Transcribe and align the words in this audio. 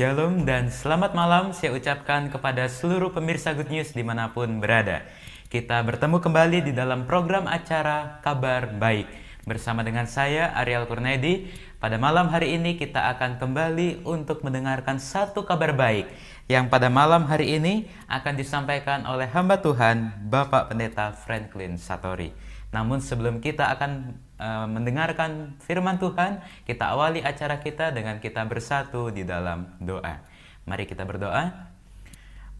Shalom 0.00 0.48
dan 0.48 0.72
selamat 0.72 1.12
malam 1.12 1.52
saya 1.52 1.76
ucapkan 1.76 2.32
kepada 2.32 2.72
seluruh 2.72 3.12
pemirsa 3.12 3.52
Good 3.52 3.68
News 3.68 3.92
di 3.92 4.00
mana 4.00 4.32
pun 4.32 4.56
berada. 4.56 5.04
Kita 5.52 5.84
bertemu 5.84 6.24
kembali 6.24 6.64
di 6.64 6.72
dalam 6.72 7.04
program 7.04 7.44
acara 7.44 8.16
Kabar 8.24 8.80
Baik. 8.80 9.04
Bersama 9.44 9.84
dengan 9.84 10.08
saya 10.08 10.56
Ariel 10.56 10.88
Kurnedi, 10.88 11.52
pada 11.76 12.00
malam 12.00 12.32
hari 12.32 12.56
ini 12.56 12.80
kita 12.80 13.12
akan 13.12 13.36
kembali 13.44 14.08
untuk 14.08 14.40
mendengarkan 14.40 14.96
satu 14.96 15.44
kabar 15.44 15.76
baik 15.76 16.08
yang 16.48 16.72
pada 16.72 16.88
malam 16.88 17.28
hari 17.28 17.60
ini 17.60 17.84
akan 18.08 18.40
disampaikan 18.40 19.04
oleh 19.04 19.28
hamba 19.28 19.60
Tuhan 19.60 20.32
Bapak 20.32 20.72
Pendeta 20.72 21.12
Franklin 21.12 21.76
Satori. 21.76 22.32
Namun 22.72 23.04
sebelum 23.04 23.44
kita 23.44 23.68
akan 23.76 24.16
uh, 24.40 24.64
mendengarkan 24.64 25.60
firman 25.60 26.00
Tuhan, 26.00 26.40
kita 26.64 26.96
awali 26.96 27.20
acara 27.20 27.60
kita 27.60 27.92
dengan 27.92 28.16
kita 28.18 28.40
bersatu 28.48 29.12
di 29.12 29.28
dalam 29.28 29.76
doa. 29.76 30.24
Mari 30.64 30.88
kita 30.88 31.04
berdoa. 31.04 31.68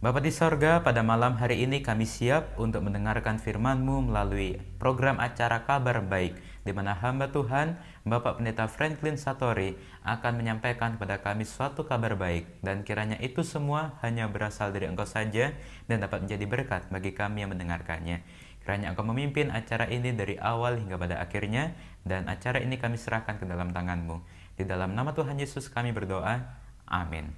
Bapak 0.00 0.24
di 0.24 0.32
sorga, 0.32 0.80
pada 0.80 1.04
malam 1.04 1.36
hari 1.36 1.60
ini 1.60 1.84
kami 1.84 2.08
siap 2.08 2.56
untuk 2.56 2.80
mendengarkan 2.88 3.36
firman-Mu 3.36 4.08
melalui 4.08 4.56
program 4.80 5.20
acara 5.20 5.68
Kabar 5.68 6.00
Baik, 6.00 6.40
di 6.64 6.72
mana 6.72 6.96
hamba 6.96 7.28
Tuhan, 7.28 7.76
Bapak 8.08 8.40
Pendeta 8.40 8.64
Franklin 8.64 9.20
Satori, 9.20 9.76
akan 10.00 10.40
menyampaikan 10.40 10.96
kepada 10.96 11.20
kami 11.20 11.44
suatu 11.44 11.84
kabar 11.84 12.16
baik, 12.16 12.64
dan 12.64 12.80
kiranya 12.80 13.20
itu 13.20 13.44
semua 13.44 14.00
hanya 14.00 14.24
berasal 14.24 14.72
dari 14.72 14.88
Engkau 14.88 15.04
saja 15.04 15.52
dan 15.84 16.00
dapat 16.00 16.24
menjadi 16.24 16.44
berkat 16.48 16.82
bagi 16.88 17.12
kami 17.12 17.44
yang 17.44 17.52
mendengarkannya. 17.52 18.24
Kiranya 18.60 18.92
Engkau 18.92 19.08
memimpin 19.08 19.48
acara 19.48 19.88
ini 19.88 20.12
dari 20.12 20.36
awal 20.36 20.76
hingga 20.76 21.00
pada 21.00 21.16
akhirnya, 21.18 21.72
dan 22.04 22.28
acara 22.28 22.60
ini 22.60 22.76
kami 22.76 23.00
serahkan 23.00 23.40
ke 23.40 23.44
dalam 23.48 23.72
tangan-Mu. 23.72 24.20
Di 24.60 24.68
dalam 24.68 24.92
nama 24.92 25.16
Tuhan 25.16 25.40
Yesus 25.40 25.72
kami 25.72 25.96
berdoa. 25.96 26.44
Amin. 26.84 27.32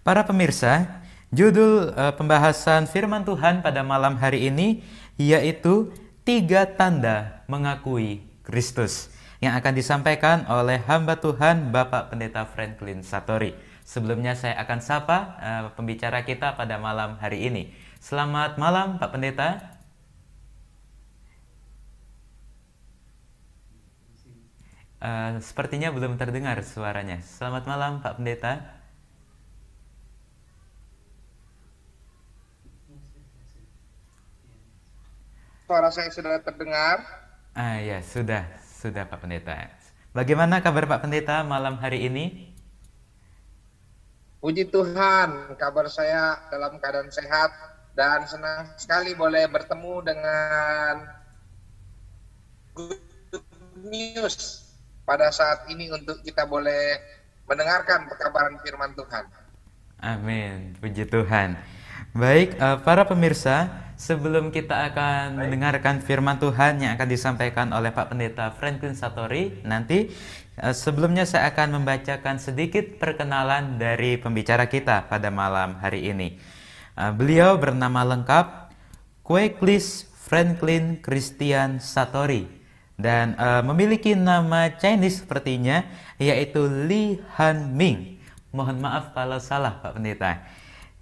Para 0.00 0.24
pemirsa, 0.24 1.02
judul 1.34 1.92
uh, 1.92 2.14
pembahasan 2.16 2.88
firman 2.88 3.26
Tuhan 3.26 3.60
pada 3.60 3.82
malam 3.82 4.16
hari 4.16 4.48
ini 4.48 4.86
yaitu 5.20 5.90
tiga 6.22 6.64
tanda 6.64 7.42
mengakui 7.50 8.22
Kristus 8.46 9.10
yang 9.42 9.52
akan 9.58 9.76
disampaikan 9.76 10.48
oleh 10.48 10.80
hamba 10.86 11.20
Tuhan 11.20 11.74
Bapak 11.74 12.14
Pendeta 12.14 12.48
Franklin 12.48 13.04
Satori. 13.04 13.52
Sebelumnya 13.86 14.34
saya 14.34 14.56
akan 14.62 14.78
sapa 14.80 15.18
uh, 15.38 15.62
pembicara 15.76 16.24
kita 16.24 16.56
pada 16.56 16.80
malam 16.80 17.20
hari 17.20 17.46
ini. 17.46 17.74
Selamat 18.00 18.56
malam 18.56 18.96
Pak 18.96 19.10
Pendeta. 19.12 19.75
Uh, 25.06 25.38
sepertinya 25.38 25.94
belum 25.94 26.18
terdengar 26.18 26.58
suaranya. 26.66 27.22
Selamat 27.22 27.62
malam, 27.70 28.02
Pak 28.02 28.18
Pendeta. 28.18 28.58
Suara 35.62 35.94
saya 35.94 36.10
sudah 36.10 36.42
terdengar. 36.42 37.06
Ah 37.54 37.78
ya, 37.78 38.02
sudah, 38.02 38.50
sudah 38.58 39.06
Pak 39.06 39.22
Pendeta. 39.22 39.70
Bagaimana 40.10 40.58
kabar 40.58 40.90
Pak 40.90 41.06
Pendeta 41.06 41.46
malam 41.46 41.78
hari 41.78 42.10
ini? 42.10 42.50
Puji 44.42 44.66
Tuhan, 44.74 45.54
kabar 45.54 45.86
saya 45.86 46.50
dalam 46.50 46.82
keadaan 46.82 47.14
sehat 47.14 47.54
dan 47.94 48.26
senang 48.26 48.74
sekali 48.74 49.14
boleh 49.14 49.46
bertemu 49.46 49.94
dengan 50.02 50.94
Good 52.74 52.98
News 53.86 54.65
pada 55.06 55.30
saat 55.30 55.70
ini 55.70 55.86
untuk 55.88 56.18
kita 56.26 56.44
boleh 56.44 56.98
mendengarkan 57.46 58.10
pekabaran 58.10 58.58
firman 58.60 58.90
Tuhan. 58.98 59.24
Amin, 60.02 60.74
puji 60.82 61.06
Tuhan. 61.06 61.56
Baik, 62.12 62.58
uh, 62.58 62.82
para 62.82 63.06
pemirsa, 63.06 63.70
sebelum 63.96 64.52
kita 64.52 64.92
akan 64.92 65.38
Baik. 65.38 65.40
mendengarkan 65.46 65.94
firman 66.04 66.36
Tuhan 66.36 66.82
yang 66.82 66.98
akan 66.98 67.08
disampaikan 67.08 67.72
oleh 67.72 67.94
Pak 67.94 68.12
Pendeta 68.12 68.52
Franklin 68.52 68.98
Satori, 68.98 69.62
nanti 69.64 70.10
uh, 70.60 70.74
sebelumnya 70.74 71.24
saya 71.24 71.54
akan 71.54 71.80
membacakan 71.80 72.36
sedikit 72.42 72.98
perkenalan 73.00 73.78
dari 73.80 74.20
pembicara 74.20 74.66
kita 74.68 75.06
pada 75.08 75.32
malam 75.32 75.78
hari 75.80 76.12
ini. 76.12 76.36
Uh, 76.98 77.14
beliau 77.14 77.56
bernama 77.56 78.04
lengkap 78.04 78.74
Kweklis 79.24 80.10
Franklin 80.12 80.98
Christian 81.00 81.78
Satori 81.78 82.55
dan 82.96 83.36
uh, 83.36 83.60
memiliki 83.60 84.16
nama 84.16 84.72
Chinese 84.72 85.24
sepertinya 85.24 85.84
yaitu 86.16 86.64
Li 86.64 87.20
Han 87.36 87.76
Ming. 87.76 88.16
Mohon 88.56 88.80
maaf 88.80 89.12
kalau 89.12 89.36
salah 89.36 89.84
Pak 89.84 90.00
Pendeta. 90.00 90.40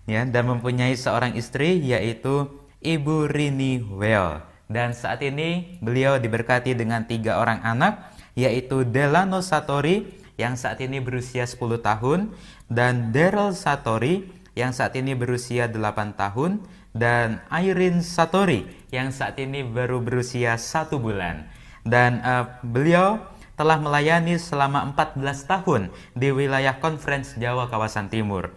Ya, 0.05 0.27
dan 0.29 0.45
mempunyai 0.51 0.93
seorang 0.99 1.33
istri 1.39 1.81
yaitu 1.81 2.51
Ibu 2.85 3.31
Rini 3.31 3.81
Well. 3.81 4.45
Dan 4.69 4.93
saat 4.93 5.25
ini 5.25 5.81
beliau 5.81 6.21
diberkati 6.21 6.77
dengan 6.77 7.07
tiga 7.09 7.41
orang 7.41 7.63
anak 7.65 8.13
yaitu 8.35 8.83
Delano 8.85 9.41
Satori 9.41 10.05
yang 10.35 10.59
saat 10.59 10.83
ini 10.83 10.99
berusia 10.99 11.47
10 11.47 11.79
tahun 11.79 12.35
dan 12.67 13.15
Daryl 13.15 13.55
Satori 13.55 14.27
yang 14.59 14.75
saat 14.75 14.99
ini 14.99 15.15
berusia 15.15 15.71
8 15.71 16.19
tahun 16.19 16.59
dan 16.91 17.39
Irene 17.55 18.03
Satori 18.03 18.67
yang 18.91 19.15
saat 19.15 19.39
ini 19.39 19.63
baru 19.63 20.03
berusia 20.03 20.59
satu 20.59 20.99
bulan 20.99 21.47
dan 21.85 22.25
uh, 22.25 22.49
beliau 22.65 23.21
telah 23.55 23.79
melayani 23.79 24.35
selama 24.41 24.83
14 24.99 25.23
tahun 25.47 25.83
di 26.17 26.35
wilayah 26.35 26.75
Conference 26.83 27.39
Jawa 27.39 27.71
kawasan 27.71 28.11
Timur 28.11 28.51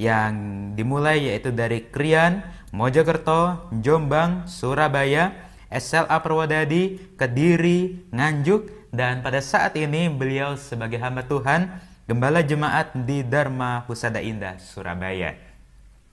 yang 0.00 0.32
dimulai 0.72 1.28
yaitu 1.28 1.52
dari 1.52 1.84
Krian, 1.92 2.40
Mojokerto, 2.72 3.68
Jombang, 3.84 4.48
Surabaya, 4.48 5.36
SLA 5.68 6.16
Purwodadi, 6.24 6.96
Kediri, 7.20 8.08
Nganjuk 8.08 8.88
dan 8.96 9.20
pada 9.20 9.44
saat 9.44 9.76
ini 9.76 10.08
beliau 10.08 10.56
sebagai 10.56 10.96
hamba 11.04 11.28
Tuhan 11.28 11.68
gembala 12.08 12.40
jemaat 12.40 12.96
di 12.96 13.20
Dharma 13.20 13.84
Husada 13.84 14.24
Indah 14.24 14.56
Surabaya. 14.56 15.36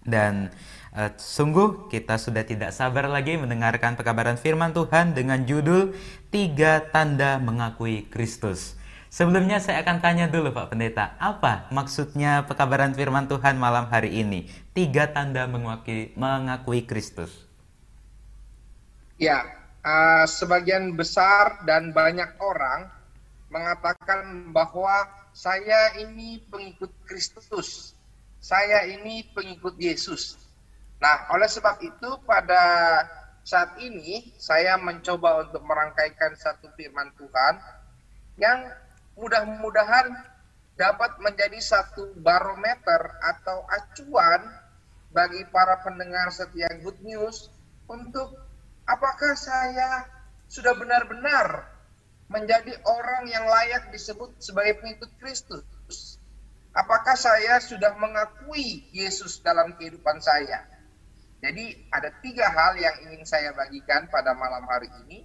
Dan 0.03 0.51
Uh, 0.97 1.13
sungguh 1.13 1.93
kita 1.93 2.17
sudah 2.17 2.41
tidak 2.41 2.73
sabar 2.73 3.05
lagi 3.05 3.37
mendengarkan 3.37 3.93
pekabaran 3.93 4.33
firman 4.33 4.73
Tuhan 4.73 5.13
dengan 5.13 5.45
judul 5.45 5.93
Tiga 6.37 6.85
Tanda 6.93 7.41
Mengakui 7.41 8.05
Kristus. 8.13 8.77
Sebelumnya 9.09 9.57
saya 9.57 9.81
akan 9.81 10.05
tanya 10.05 10.29
dulu 10.29 10.53
Pak 10.53 10.69
Pendeta, 10.69 11.17
apa 11.17 11.65
maksudnya 11.73 12.45
pekabaran 12.45 12.93
firman 12.93 13.25
Tuhan 13.25 13.57
malam 13.57 13.89
hari 13.89 14.21
ini? 14.21 14.45
Tiga 14.69 15.09
tanda 15.09 15.49
mengakui, 15.49 16.13
mengakui 16.13 16.85
Kristus. 16.85 17.33
Ya, 19.17 19.49
uh, 19.81 20.29
sebagian 20.29 20.93
besar 20.93 21.65
dan 21.65 21.89
banyak 21.89 22.29
orang 22.37 22.85
mengatakan 23.49 24.53
bahwa 24.53 25.09
saya 25.33 25.97
ini 25.97 26.37
pengikut 26.53 26.93
Kristus, 27.09 27.97
saya 28.37 28.85
ini 28.85 29.25
pengikut 29.33 29.73
Yesus. 29.81 30.37
Nah, 31.01 31.33
oleh 31.33 31.49
sebab 31.49 31.81
itu 31.81 32.21
pada 32.29 32.61
saat 33.47 33.79
ini 33.79 34.35
saya 34.35 34.75
mencoba 34.75 35.47
untuk 35.47 35.63
merangkaikan 35.63 36.35
satu 36.35 36.67
firman 36.75 37.15
Tuhan 37.15 37.55
yang 38.35 38.67
mudah-mudahan 39.15 40.11
dapat 40.75 41.15
menjadi 41.23 41.55
satu 41.63 42.11
barometer 42.19 43.07
atau 43.23 43.63
acuan 43.71 44.43
bagi 45.15 45.47
para 45.47 45.79
pendengar 45.79 46.27
setia 46.27 46.67
Good 46.83 46.99
News 47.07 47.47
untuk 47.87 48.35
apakah 48.83 49.31
saya 49.39 50.03
sudah 50.51 50.75
benar-benar 50.75 51.71
menjadi 52.27 52.75
orang 52.83 53.31
yang 53.31 53.47
layak 53.47 53.95
disebut 53.95 54.43
sebagai 54.43 54.83
pengikut 54.83 55.11
Kristus. 55.23 56.19
Apakah 56.75 57.15
saya 57.15 57.63
sudah 57.63 57.95
mengakui 57.95 58.91
Yesus 58.91 59.39
dalam 59.39 59.79
kehidupan 59.79 60.19
saya? 60.19 60.76
Jadi 61.37 61.85
ada 61.93 62.09
tiga 62.25 62.49
hal 62.49 62.81
yang 62.81 62.95
ingin 63.09 63.21
saya 63.21 63.53
bagikan 63.53 64.09
pada 64.09 64.33
malam 64.33 64.65
hari 64.65 64.89
ini 65.05 65.21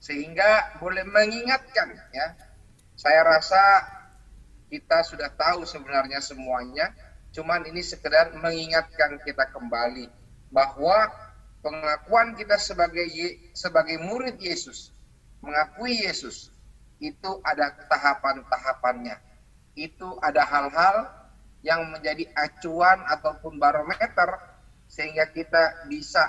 sehingga 0.00 0.80
boleh 0.80 1.04
mengingatkan 1.04 1.92
ya. 2.10 2.26
Saya 2.96 3.22
rasa 3.22 3.62
kita 4.72 5.04
sudah 5.04 5.28
tahu 5.36 5.68
sebenarnya 5.68 6.24
semuanya, 6.24 6.88
cuman 7.36 7.68
ini 7.68 7.84
sekedar 7.84 8.32
mengingatkan 8.32 9.20
kita 9.20 9.52
kembali 9.52 10.08
bahwa 10.48 11.12
pengakuan 11.60 12.32
kita 12.36 12.56
sebagai 12.56 13.06
sebagai 13.52 14.00
murid 14.00 14.40
Yesus, 14.40 14.92
mengakui 15.44 16.00
Yesus 16.00 16.48
itu 17.02 17.30
ada 17.44 17.74
tahapan-tahapannya. 17.90 19.16
Itu 19.76 20.20
ada 20.20 20.44
hal-hal 20.44 21.08
yang 21.64 21.88
menjadi 21.94 22.28
acuan 22.36 23.02
ataupun 23.08 23.56
barometer 23.56 24.51
sehingga 24.92 25.24
kita 25.32 25.88
bisa 25.88 26.20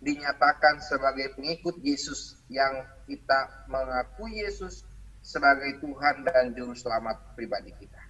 dinyatakan 0.00 0.80
sebagai 0.80 1.36
pengikut 1.36 1.76
Yesus 1.84 2.40
yang 2.48 2.88
kita 3.04 3.68
mengakui 3.68 4.40
Yesus 4.40 4.88
sebagai 5.20 5.76
Tuhan 5.84 6.24
dan 6.24 6.56
Juru 6.56 6.72
Selamat 6.72 7.20
pribadi 7.36 7.76
kita. 7.76 8.00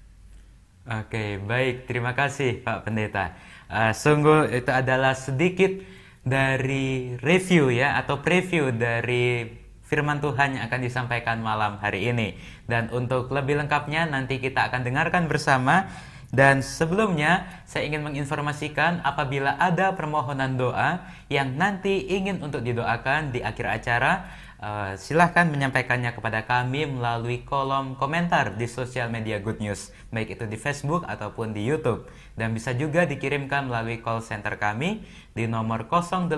Oke, 1.03 1.43
baik. 1.43 1.91
Terima 1.91 2.15
kasih 2.15 2.63
Pak 2.63 2.87
Pendeta. 2.87 3.35
Uh, 3.69 3.93
sungguh 3.93 4.55
itu 4.55 4.71
adalah 4.71 5.13
sedikit 5.19 5.75
dari 6.23 7.19
review 7.19 7.75
ya 7.75 7.99
atau 7.99 8.23
preview 8.23 8.71
dari 8.73 9.45
firman 9.89 10.21
Tuhan 10.21 10.61
yang 10.61 10.65
akan 10.69 10.81
disampaikan 10.81 11.41
malam 11.41 11.81
hari 11.81 12.09
ini. 12.09 12.39
Dan 12.69 12.93
untuk 12.93 13.33
lebih 13.33 13.57
lengkapnya 13.61 14.09
nanti 14.09 14.39
kita 14.39 14.69
akan 14.69 14.85
dengarkan 14.85 15.27
bersama 15.27 15.89
dan 16.29 16.61
sebelumnya 16.61 17.49
saya 17.65 17.89
ingin 17.89 18.05
menginformasikan 18.05 19.01
apabila 19.01 19.57
ada 19.57 19.97
permohonan 19.97 20.61
doa 20.61 21.09
yang 21.33 21.57
nanti 21.57 22.05
ingin 22.05 22.45
untuk 22.45 22.61
didoakan 22.61 23.33
di 23.33 23.41
akhir 23.41 23.81
acara 23.81 24.29
uh, 24.61 24.93
silahkan 25.01 25.49
menyampaikannya 25.49 26.13
kepada 26.13 26.45
kami 26.45 26.85
melalui 26.85 27.49
kolom 27.49 27.97
komentar 27.97 28.61
di 28.61 28.69
sosial 28.69 29.09
media 29.09 29.41
Good 29.41 29.65
News 29.65 29.89
baik 30.13 30.37
itu 30.37 30.45
di 30.45 30.61
Facebook 30.61 31.09
ataupun 31.09 31.57
di 31.57 31.65
YouTube 31.65 32.05
dan 32.37 32.53
bisa 32.53 32.77
juga 32.77 33.09
dikirimkan 33.09 33.65
melalui 33.65 34.05
call 34.05 34.21
center 34.21 34.61
kami 34.61 35.01
di 35.33 35.49
nomor 35.49 35.89
0812 35.89 36.29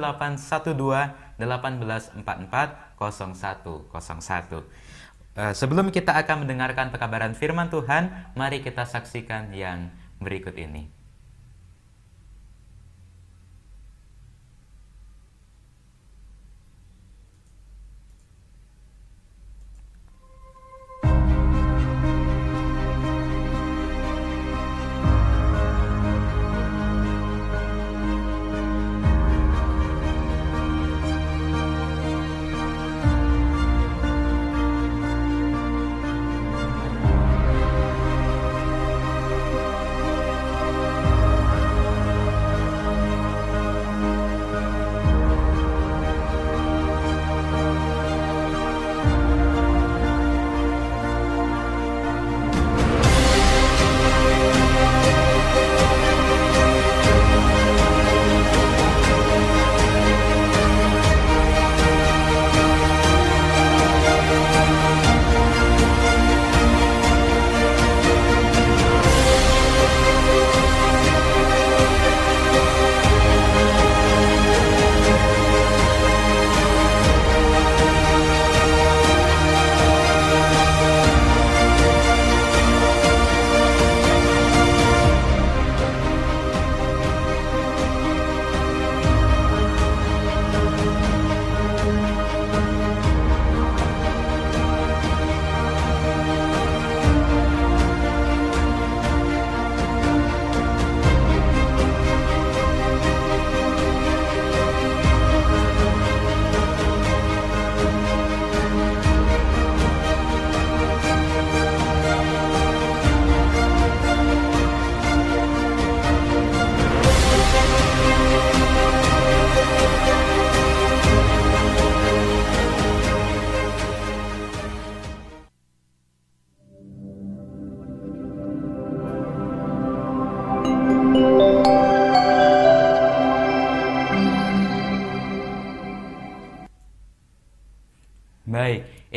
1844 1.43 2.91
0101. 3.01 4.90
Eh, 5.39 5.55
sebelum 5.55 5.95
kita 5.95 6.19
akan 6.19 6.43
mendengarkan 6.43 6.91
pekabaran 6.91 7.39
firman 7.39 7.71
Tuhan, 7.71 8.35
mari 8.35 8.67
kita 8.67 8.83
saksikan 8.83 9.55
yang 9.55 9.95
berikut 10.19 10.59
ini. 10.59 11.00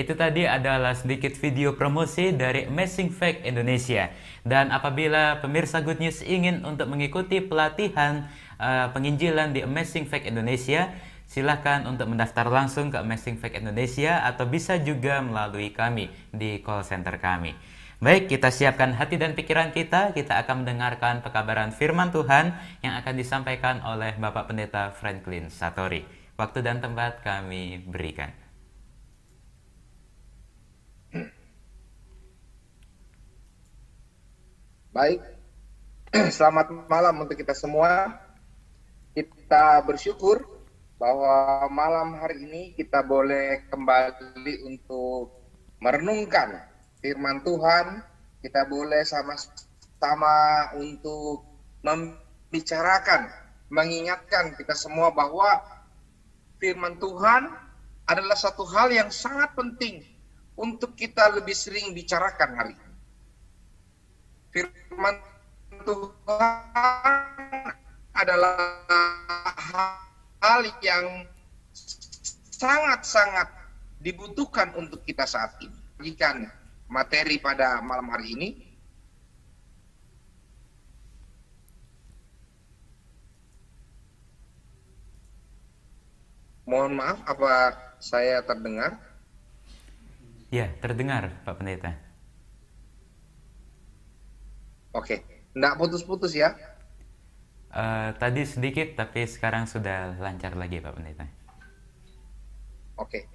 Itu 0.03 0.19
tadi 0.19 0.44
adalah 0.44 1.00
sedikit 1.00 1.31
video 1.39 1.79
promosi 1.79 2.35
dari 2.35 2.67
Amazing 2.67 3.07
Fact 3.07 3.47
Indonesia. 3.47 4.11
Dan 4.44 4.67
apabila 4.67 5.39
pemirsa 5.39 5.79
Good 5.79 6.03
News 6.03 6.19
ingin 6.27 6.67
untuk 6.67 6.91
mengikuti 6.91 7.39
pelatihan 7.39 8.27
uh, 8.59 8.91
penginjilan 8.91 9.55
di 9.55 9.63
Amazing 9.63 10.11
Fact 10.11 10.27
Indonesia, 10.27 10.91
silahkan 11.23 11.88
untuk 11.88 12.11
mendaftar 12.11 12.51
langsung 12.51 12.91
ke 12.91 13.00
Amazing 13.00 13.39
Fact 13.39 13.55
Indonesia 13.55 14.27
atau 14.27 14.44
bisa 14.44 14.75
juga 14.75 15.23
melalui 15.23 15.71
kami 15.71 16.11
di 16.35 16.59
call 16.59 16.83
center 16.83 17.15
kami. 17.15 17.55
Baik, 18.03 18.27
kita 18.27 18.51
siapkan 18.51 18.91
hati 19.00 19.15
dan 19.15 19.39
pikiran 19.39 19.71
kita. 19.71 20.11
Kita 20.11 20.35
akan 20.44 20.67
mendengarkan 20.67 21.23
pekabaran 21.23 21.71
firman 21.71 22.11
Tuhan 22.11 22.51
yang 22.83 23.00
akan 23.00 23.15
disampaikan 23.15 23.79
oleh 23.88 24.19
Bapak 24.19 24.51
Pendeta 24.51 24.91
Franklin 24.91 25.48
Satori. 25.48 26.03
Waktu 26.36 26.60
dan 26.60 26.83
tempat 26.83 27.24
kami 27.24 27.88
berikan. 27.88 28.42
Baik, 34.93 35.25
selamat 36.38 36.85
malam 36.85 37.25
untuk 37.25 37.33
kita 37.33 37.57
semua. 37.57 38.13
Kita 39.17 39.81
bersyukur 39.81 40.45
bahwa 41.01 41.65
malam 41.73 42.21
hari 42.21 42.45
ini 42.45 42.63
kita 42.77 43.01
boleh 43.01 43.65
kembali 43.73 44.69
untuk 44.69 45.33
merenungkan 45.81 46.62
firman 47.01 47.41
Tuhan. 47.41 48.05
Kita 48.38 48.69
boleh 48.69 49.01
sama-sama 49.01 50.38
untuk 50.77 51.41
membicarakan, 51.81 53.33
mengingatkan 53.73 54.53
kita 54.53 54.77
semua 54.77 55.09
bahwa 55.09 55.57
firman 56.62 57.01
Tuhan 57.01 57.50
adalah 58.05 58.38
satu 58.38 58.62
hal 58.69 58.93
yang 58.93 59.09
sangat 59.09 59.57
penting 59.57 60.05
untuk 60.53 60.93
kita 60.93 61.33
lebih 61.33 61.57
sering 61.57 61.97
bicarakan 61.97 62.51
hari 62.53 62.77
firman 64.53 65.15
Tuhan 65.81 67.74
adalah 68.13 68.55
hal 70.45 70.62
yang 70.86 71.25
sangat-sangat 72.53 73.50
dibutuhkan 73.98 74.69
untuk 74.77 75.01
kita 75.01 75.25
saat 75.25 75.57
ini. 75.60 75.74
Bagikan 75.98 76.45
materi 76.86 77.41
pada 77.41 77.81
malam 77.81 78.13
hari 78.13 78.38
ini. 78.38 78.50
Mohon 86.63 86.95
maaf, 86.95 87.19
apa 87.27 87.51
saya 88.00 88.39
terdengar? 88.39 88.95
Ya, 90.48 90.72
terdengar 90.79 91.33
Pak 91.43 91.60
Pendeta. 91.60 92.02
Oke, 94.93 95.25
nggak 95.57 95.77
putus-putus 95.81 96.38
ya? 96.38 96.53
Uh, 97.73 98.13
tadi 98.21 98.45
sedikit, 98.45 98.93
tapi 98.93 99.25
sekarang 99.25 99.65
sudah 99.65 100.13
lancar 100.21 100.53
lagi 100.53 100.77
Pak 100.77 100.93
Pendeta. 100.93 101.25
Oke, 103.01 103.25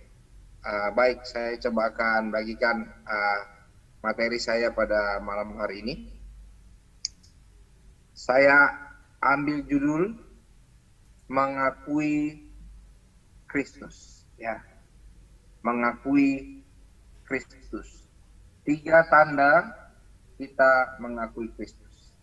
uh, 0.63 0.95
baik. 0.95 1.27
Saya 1.27 1.59
coba 1.59 1.91
akan 1.91 2.31
bagikan 2.31 2.87
uh, 3.03 3.41
materi 4.07 4.39
saya 4.39 4.71
pada 4.71 5.19
malam 5.19 5.59
hari 5.59 5.83
ini. 5.83 5.95
Saya 8.15 8.71
ambil 9.19 9.67
judul 9.67 10.15
mengakui 11.27 12.47
Kristus, 13.51 14.23
ya, 14.39 14.63
mengakui 15.67 16.63
Kristus. 17.27 18.07
Tiga 18.63 19.03
tanda 19.11 19.75
kita 20.39 21.03
mengakui 21.03 21.51
Kristus. 21.59 22.15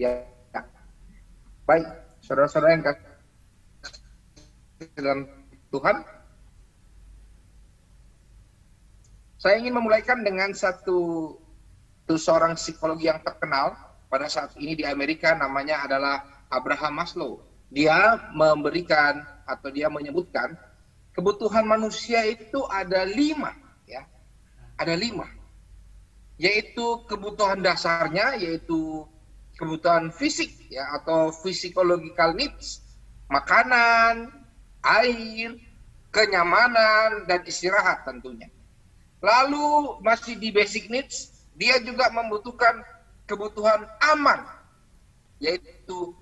Ya, 0.00 0.24
baik, 1.68 1.86
saudara-saudara 2.24 2.74
yang 2.74 2.82
kasih 2.82 3.04
dalam 4.98 5.28
Tuhan, 5.70 5.96
saya 9.36 9.60
ingin 9.60 9.76
memulaikan 9.76 10.24
dengan 10.24 10.50
satu, 10.56 11.36
satu 12.02 12.16
seorang 12.18 12.58
psikologi 12.58 13.06
yang 13.06 13.22
terkenal 13.22 13.76
pada 14.08 14.26
saat 14.26 14.56
ini 14.58 14.74
di 14.74 14.82
Amerika 14.88 15.36
namanya 15.36 15.86
adalah 15.86 16.24
Abraham 16.50 16.98
Maslow. 16.98 17.44
Dia 17.70 18.16
memberikan 18.34 19.22
atau 19.46 19.68
dia 19.70 19.86
menyebutkan 19.86 20.56
kebutuhan 21.12 21.64
manusia 21.64 22.24
itu 22.24 22.64
ada 22.68 23.04
lima, 23.04 23.52
ya, 23.84 24.04
ada 24.76 24.96
lima, 24.96 25.28
yaitu 26.40 27.04
kebutuhan 27.08 27.60
dasarnya 27.60 28.40
yaitu 28.40 29.04
kebutuhan 29.60 30.10
fisik 30.10 30.50
ya 30.72 30.82
atau 31.00 31.30
physiological 31.30 32.32
needs, 32.34 32.80
makanan, 33.28 34.32
air, 34.82 35.54
kenyamanan 36.12 37.24
dan 37.30 37.40
istirahat 37.46 38.04
tentunya. 38.04 38.50
Lalu 39.22 40.02
masih 40.02 40.34
di 40.34 40.50
basic 40.50 40.90
needs, 40.90 41.46
dia 41.54 41.78
juga 41.78 42.10
membutuhkan 42.10 42.82
kebutuhan 43.28 43.86
aman, 44.12 44.42
yaitu 45.38 46.16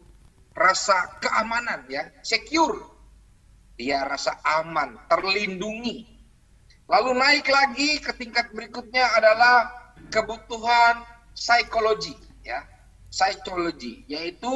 rasa 0.52 1.16
keamanan 1.24 1.80
ya, 1.88 2.12
secure. 2.20 2.99
Dia 3.80 4.04
rasa 4.04 4.36
aman, 4.60 5.00
terlindungi. 5.08 6.04
Lalu 6.84 7.16
naik 7.16 7.48
lagi 7.48 7.96
ke 8.04 8.12
tingkat 8.12 8.52
berikutnya 8.52 9.08
adalah 9.16 9.72
kebutuhan 10.12 11.00
psikologi 11.32 12.12
ya, 12.44 12.60
psikologi 13.08 14.04
yaitu 14.04 14.52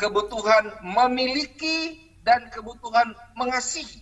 kebutuhan 0.00 0.80
memiliki 0.80 2.00
dan 2.24 2.48
kebutuhan 2.48 3.12
mengasihi 3.36 4.00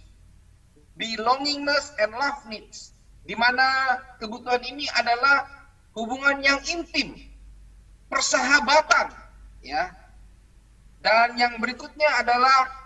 belongingness 0.95 1.91
and 1.99 2.15
love 2.15 2.45
needs 2.47 2.95
di 3.27 3.35
mana 3.35 3.99
kebutuhan 4.23 4.63
ini 4.63 4.87
adalah 4.95 5.47
hubungan 5.95 6.43
yang 6.43 6.59
intim, 6.71 7.15
persahabatan, 8.11 9.15
ya. 9.63 9.91
Dan 11.03 11.35
yang 11.35 11.59
berikutnya 11.59 12.07
adalah 12.23 12.82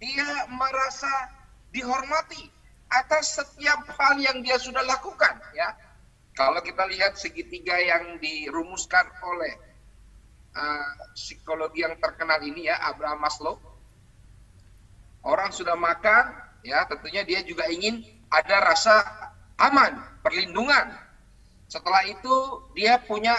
dia 0.00 0.48
merasa 0.48 1.12
dihormati 1.68 2.48
atas 2.88 3.36
setiap 3.36 3.84
hal 4.00 4.16
yang 4.16 4.40
dia 4.40 4.56
sudah 4.56 4.80
lakukan 4.88 5.36
ya 5.52 5.68
kalau 6.32 6.64
kita 6.64 6.88
lihat 6.88 7.20
segitiga 7.20 7.76
yang 7.76 8.16
dirumuskan 8.16 9.04
oleh 9.20 9.52
uh, 10.56 10.90
psikologi 11.14 11.82
yang 11.84 11.96
terkenal 11.98 12.40
ini 12.42 12.70
ya 12.70 12.78
Abraham 12.90 13.20
Maslow 13.22 13.56
orang 15.26 15.50
sudah 15.52 15.76
makan 15.76 16.32
ya 16.64 16.84
tentunya 16.88 17.26
dia 17.26 17.40
juga 17.44 17.68
ingin 17.68 18.02
ada 18.30 18.62
rasa 18.64 18.94
aman 19.60 20.00
perlindungan 20.24 20.96
setelah 21.70 22.02
itu 22.08 22.34
dia 22.74 22.98
punya 23.04 23.36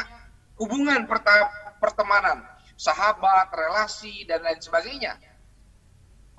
hubungan 0.62 1.10
pertemanan 1.82 2.46
sahabat 2.78 3.50
relasi 3.54 4.26
dan 4.26 4.46
lain 4.46 4.62
sebagainya 4.62 5.18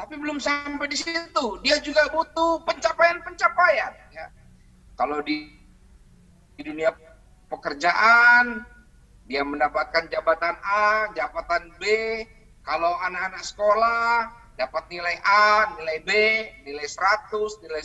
tapi 0.02 0.18
belum 0.18 0.42
sampai 0.42 0.90
di 0.90 0.98
situ. 0.98 1.46
Dia 1.62 1.78
juga 1.78 2.10
butuh 2.10 2.66
pencapaian-pencapaian. 2.66 3.92
Ya. 4.10 4.26
Kalau 4.98 5.22
di, 5.22 5.46
di 6.58 6.62
dunia 6.66 6.90
pekerjaan, 7.46 8.66
dia 9.32 9.40
mendapatkan 9.48 10.12
jabatan 10.12 10.52
A, 10.60 11.08
jabatan 11.16 11.72
B. 11.80 11.88
Kalau 12.68 12.92
anak-anak 13.00 13.40
sekolah, 13.40 14.28
dapat 14.60 14.84
nilai 14.92 15.16
A, 15.24 15.72
nilai 15.80 15.98
B, 16.04 16.10
nilai 16.68 16.84
100, 16.84 17.64
nilai 17.64 17.80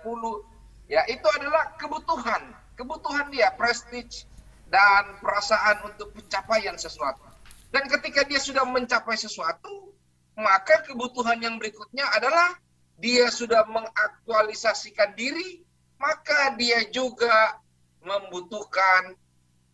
90. 0.00 0.88
Ya, 0.88 1.04
itu 1.04 1.28
adalah 1.36 1.76
kebutuhan. 1.76 2.56
Kebutuhan 2.80 3.28
dia, 3.28 3.52
prestige 3.60 4.24
dan 4.72 5.20
perasaan 5.20 5.84
untuk 5.84 6.16
pencapaian 6.16 6.80
sesuatu. 6.80 7.28
Dan 7.68 7.92
ketika 7.92 8.24
dia 8.24 8.40
sudah 8.40 8.64
mencapai 8.64 9.20
sesuatu, 9.20 9.92
maka 10.32 10.80
kebutuhan 10.88 11.36
yang 11.44 11.60
berikutnya 11.60 12.08
adalah 12.16 12.56
dia 12.96 13.28
sudah 13.28 13.68
mengaktualisasikan 13.68 15.12
diri, 15.12 15.60
maka 16.00 16.56
dia 16.56 16.88
juga 16.88 17.60
membutuhkan 18.00 19.12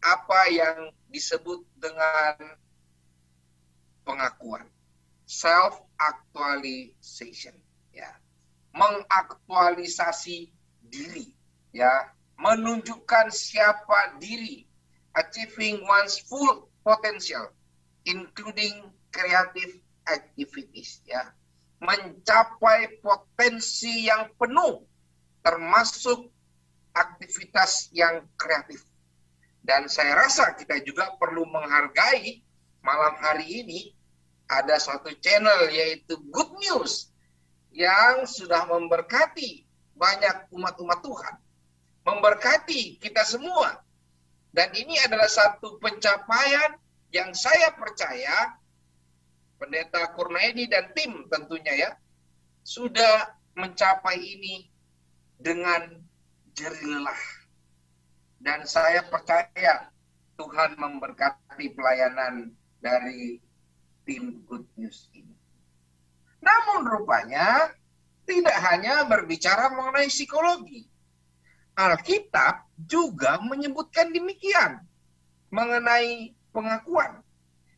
apa 0.02 0.50
yang 0.50 0.90
disebut 1.14 1.62
dengan 1.78 2.58
pengakuan. 4.02 4.66
Self 5.24 5.78
actualization 5.96 7.54
ya. 7.94 8.10
Mengaktualisasi 8.74 10.50
diri 10.90 11.30
ya. 11.70 12.10
Menunjukkan 12.42 13.30
siapa 13.30 14.18
diri 14.18 14.66
achieving 15.14 15.86
one's 15.86 16.18
full 16.26 16.66
potential 16.82 17.54
including 18.02 18.90
creative 19.14 19.78
activities 20.10 20.98
ya. 21.06 21.30
Mencapai 21.78 22.98
potensi 22.98 24.10
yang 24.10 24.30
penuh 24.34 24.82
termasuk 25.42 26.30
aktivitas 26.94 27.90
yang 27.94 28.26
kreatif 28.38 28.86
dan 29.62 29.86
saya 29.86 30.18
rasa 30.18 30.54
kita 30.58 30.82
juga 30.82 31.14
perlu 31.18 31.46
menghargai 31.46 32.42
malam 32.82 33.14
hari 33.22 33.62
ini 33.62 33.80
ada 34.50 34.76
satu 34.76 35.14
channel 35.22 35.70
yaitu 35.70 36.18
Good 36.30 36.50
News 36.60 37.14
yang 37.72 38.26
sudah 38.28 38.68
memberkati 38.68 39.64
banyak 39.96 40.50
umat-umat 40.52 40.98
Tuhan 41.00 41.34
memberkati 42.02 42.98
kita 42.98 43.22
semua 43.22 43.80
dan 44.52 44.68
ini 44.76 44.98
adalah 45.06 45.30
satu 45.30 45.80
pencapaian 45.80 46.76
yang 47.14 47.32
saya 47.32 47.72
percaya 47.76 48.56
Pendeta 49.62 50.10
Kurnaidi 50.18 50.66
dan 50.66 50.90
tim 50.90 51.22
tentunya 51.30 51.86
ya 51.86 51.90
sudah 52.66 53.30
mencapai 53.54 54.18
ini 54.18 54.66
dengan 55.38 56.02
jerih 56.54 56.82
lelah. 56.98 57.22
Dan 58.42 58.66
saya 58.66 59.06
percaya 59.06 59.86
Tuhan 60.34 60.74
memberkati 60.74 61.70
pelayanan 61.78 62.50
dari 62.82 63.38
tim 64.02 64.42
Good 64.50 64.66
News 64.74 65.06
ini. 65.14 65.30
Namun 66.42 66.90
rupanya 66.90 67.70
tidak 68.26 68.58
hanya 68.66 69.06
berbicara 69.06 69.70
mengenai 69.70 70.10
psikologi. 70.10 70.90
Alkitab 71.78 72.66
juga 72.82 73.38
menyebutkan 73.40 74.10
demikian 74.10 74.82
mengenai 75.54 76.34
pengakuan. 76.50 77.22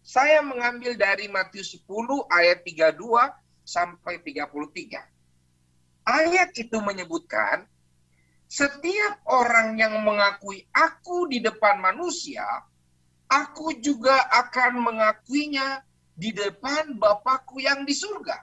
Saya 0.00 0.40
mengambil 0.40 0.97
dari 0.97 1.28
Matius 1.28 1.76
10 1.76 1.85
ayat 2.33 2.64
32 2.64 2.97
sampai 3.64 4.21
33. 4.21 5.00
Ayat 6.04 6.50
itu 6.56 6.76
menyebutkan 6.85 7.64
setiap 8.54 9.18
orang 9.26 9.75
yang 9.75 9.99
mengakui 10.06 10.62
aku 10.70 11.26
di 11.26 11.42
depan 11.42 11.82
manusia, 11.82 12.46
aku 13.26 13.82
juga 13.82 14.14
akan 14.30 14.78
mengakuinya 14.78 15.82
di 16.14 16.30
depan 16.30 16.94
Bapakku 16.94 17.58
yang 17.58 17.82
di 17.82 17.90
surga. 17.90 18.38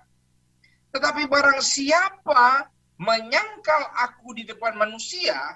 Tetapi 0.91 1.31
barang 1.31 1.63
siapa 1.63 2.67
menyangkal 2.99 3.83
aku 4.03 4.35
di 4.35 4.43
depan 4.43 4.75
manusia, 4.75 5.55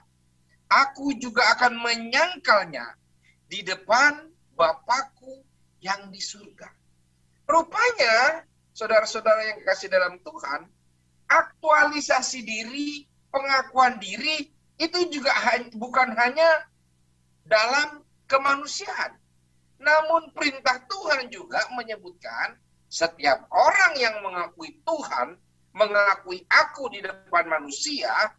aku 0.71 1.11
juga 1.19 1.51
akan 1.59 1.75
menyangkalnya 1.75 2.95
di 3.51 3.59
depan 3.59 4.23
Bapakku 4.55 5.43
yang 5.83 6.07
di 6.15 6.23
surga. 6.23 6.71
Rupanya, 7.43 8.47
saudara-saudara 8.71 9.51
yang 9.51 9.59
kasih 9.67 9.91
dalam 9.91 10.15
Tuhan, 10.23 10.63
aktualisasi 11.27 12.39
diri, 12.39 13.03
pengakuan 13.35 13.99
diri, 13.99 14.47
itu 14.79 14.99
juga 15.11 15.35
bukan 15.75 16.15
hanya 16.15 16.71
dalam 17.43 17.99
kemanusiaan. 18.31 19.19
Namun 19.83 20.31
perintah 20.31 20.79
Tuhan 20.87 21.27
juga 21.27 21.59
menyebutkan 21.75 22.55
setiap 22.87 23.43
orang 23.51 23.99
yang 23.99 24.15
mengakui 24.23 24.79
Tuhan, 24.87 25.35
mengakui 25.75 26.47
aku 26.47 26.87
di 26.95 27.03
depan 27.03 27.51
manusia, 27.51 28.31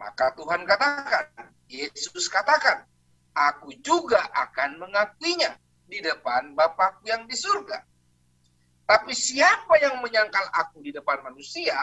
maka 0.00 0.32
Tuhan 0.32 0.64
katakan, 0.64 1.52
Yesus 1.68 2.32
katakan, 2.32 2.88
aku 3.36 3.76
juga 3.84 4.24
akan 4.32 4.80
mengakuinya 4.80 5.60
di 5.84 6.00
depan 6.00 6.56
Bapakku 6.56 7.04
yang 7.04 7.28
di 7.28 7.36
surga. 7.36 7.84
Tapi 8.88 9.12
siapa 9.12 9.76
yang 9.84 10.00
menyangkal 10.00 10.48
aku 10.56 10.80
di 10.80 10.96
depan 10.96 11.20
manusia, 11.20 11.76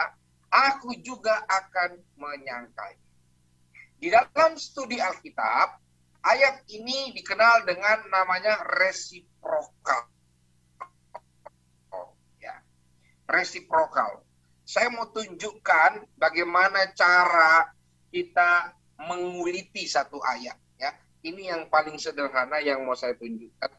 aku 0.50 0.96
juga 1.02 1.42
akan 1.46 2.00
menyangkalnya. 2.16 3.06
Di 3.96 4.12
dalam 4.12 4.60
studi 4.60 5.00
Alkitab, 5.00 5.80
ayat 6.20 6.66
ini 6.68 7.16
dikenal 7.16 7.64
dengan 7.64 8.04
namanya 8.12 8.60
resiprokal. 8.76 10.12
Ya, 12.42 12.60
resiprokal. 13.30 14.20
Saya 14.66 14.90
mau 14.90 15.08
tunjukkan 15.14 16.18
bagaimana 16.18 16.90
cara 16.92 17.70
kita 18.10 18.74
menguliti 19.00 19.86
satu 19.86 20.20
ayat. 20.20 20.58
Ya, 20.76 20.92
ini 21.24 21.48
yang 21.48 21.70
paling 21.72 21.96
sederhana 21.96 22.60
yang 22.60 22.84
mau 22.84 22.98
saya 22.98 23.16
tunjukkan 23.16 23.72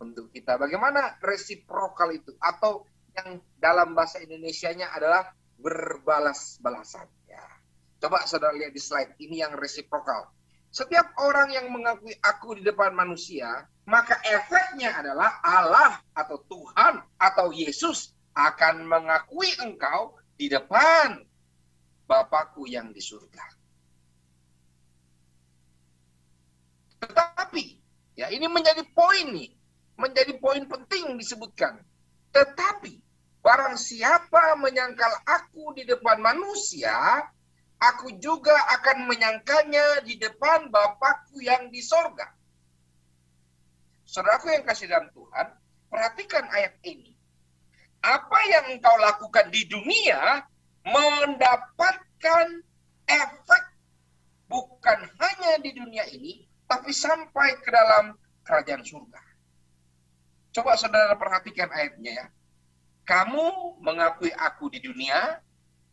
untuk 0.00 0.32
kita. 0.32 0.56
Bagaimana 0.56 1.20
resiprokal 1.20 2.14
itu 2.16 2.32
atau 2.40 2.86
yang 3.14 3.38
dalam 3.60 3.94
bahasa 3.94 4.18
Indonesia-nya 4.22 4.90
adalah 4.90 5.34
berbalas-balasan. 5.64 7.08
Ya. 7.24 7.40
Coba 8.04 8.28
saudara 8.28 8.52
lihat 8.52 8.76
di 8.76 8.82
slide 8.84 9.16
ini 9.16 9.40
yang 9.40 9.56
resiprokal. 9.56 10.28
Setiap 10.68 11.16
orang 11.24 11.54
yang 11.54 11.72
mengakui 11.72 12.12
aku 12.20 12.60
di 12.60 12.62
depan 12.66 12.92
manusia, 12.92 13.64
maka 13.88 14.20
efeknya 14.26 14.92
adalah 15.00 15.40
Allah 15.40 16.02
atau 16.12 16.36
Tuhan 16.44 17.00
atau 17.16 17.48
Yesus 17.54 18.12
akan 18.36 18.84
mengakui 18.84 19.48
engkau 19.62 20.18
di 20.34 20.50
depan 20.50 21.22
Bapakku 22.04 22.68
yang 22.68 22.92
di 22.92 23.00
surga. 23.00 23.46
Tetapi, 27.00 27.64
ya 28.20 28.28
ini 28.28 28.44
menjadi 28.44 28.84
poin 28.92 29.32
nih, 29.32 29.48
menjadi 29.96 30.36
poin 30.36 30.68
penting 30.68 31.16
disebutkan. 31.16 31.80
Tetapi, 32.34 33.03
barang 33.44 33.76
siapa 33.76 34.56
menyangkal 34.56 35.12
aku 35.28 35.76
di 35.76 35.84
depan 35.84 36.16
manusia, 36.24 37.20
aku 37.76 38.16
juga 38.16 38.56
akan 38.80 39.04
menyangkanya 39.04 40.00
di 40.00 40.16
depan 40.16 40.72
Bapakku 40.72 41.44
yang 41.44 41.68
di 41.68 41.84
sorga. 41.84 42.24
Saudaraku 44.08 44.48
yang 44.48 44.64
kasih 44.64 44.88
dalam 44.88 45.12
Tuhan, 45.12 45.46
perhatikan 45.92 46.48
ayat 46.48 46.80
ini. 46.88 47.12
Apa 48.00 48.38
yang 48.48 48.64
engkau 48.76 48.96
lakukan 49.00 49.52
di 49.52 49.68
dunia 49.68 50.44
mendapatkan 50.84 52.46
efek 53.04 53.64
bukan 54.48 54.98
hanya 55.20 55.60
di 55.60 55.72
dunia 55.72 56.04
ini, 56.12 56.48
tapi 56.64 56.92
sampai 56.92 57.60
ke 57.60 57.68
dalam 57.68 58.16
kerajaan 58.44 58.84
surga. 58.84 59.20
Coba 60.52 60.76
saudara 60.76 61.16
perhatikan 61.16 61.68
ayatnya 61.72 62.12
ya. 62.24 62.26
Kamu 63.04 63.78
mengakui 63.84 64.32
aku 64.32 64.72
di 64.72 64.80
dunia, 64.80 65.40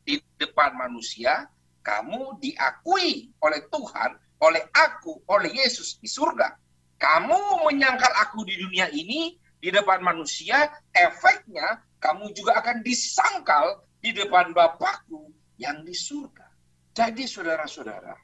di 0.08 0.20
depan 0.40 0.74
manusia, 0.76 1.48
kamu 1.84 2.40
diakui 2.40 3.36
oleh 3.44 3.62
Tuhan, 3.68 4.16
oleh 4.42 4.64
aku, 4.72 5.22
oleh 5.28 5.52
Yesus 5.52 6.00
di 6.00 6.08
surga. 6.08 6.56
Kamu 6.98 7.68
menyangkal 7.68 8.14
aku 8.22 8.48
di 8.48 8.56
dunia 8.58 8.88
ini, 8.94 9.36
di 9.62 9.70
depan 9.70 10.02
manusia, 10.02 10.72
efeknya 10.94 11.84
kamu 12.02 12.34
juga 12.34 12.58
akan 12.58 12.82
disangkal 12.82 13.86
di 14.02 14.10
depan 14.10 14.54
Bapakku 14.58 15.30
yang 15.62 15.86
di 15.86 15.94
surga. 15.94 16.50
Jadi 16.98 17.30
saudara-saudara, 17.30 18.18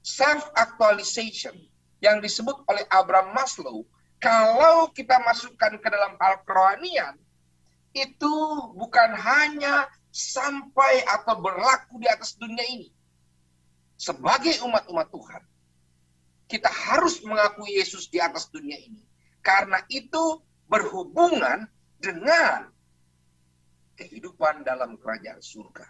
self-actualization 0.00 1.54
yang 2.00 2.18
disebut 2.24 2.64
oleh 2.64 2.84
Abraham 2.88 3.36
Maslow, 3.36 3.84
kalau 4.16 4.88
kita 4.92 5.20
masukkan 5.20 5.76
ke 5.76 5.88
dalam 5.88 6.16
hal 6.16 6.40
kerohanian, 6.48 7.16
itu 7.94 8.34
bukan 8.78 9.10
hanya 9.18 9.90
sampai 10.10 11.02
atau 11.06 11.38
berlaku 11.38 11.98
di 12.02 12.06
atas 12.10 12.34
dunia 12.38 12.62
ini. 12.66 12.90
Sebagai 14.00 14.62
umat-umat 14.64 15.12
Tuhan, 15.12 15.42
kita 16.50 16.70
harus 16.70 17.22
mengakui 17.22 17.78
Yesus 17.78 18.10
di 18.10 18.18
atas 18.18 18.50
dunia 18.50 18.78
ini. 18.80 19.04
Karena 19.40 19.80
itu 19.88 20.42
berhubungan 20.66 21.68
dengan 22.00 22.70
kehidupan 24.00 24.64
dalam 24.64 24.96
kerajaan 24.96 25.38
surga. 25.38 25.86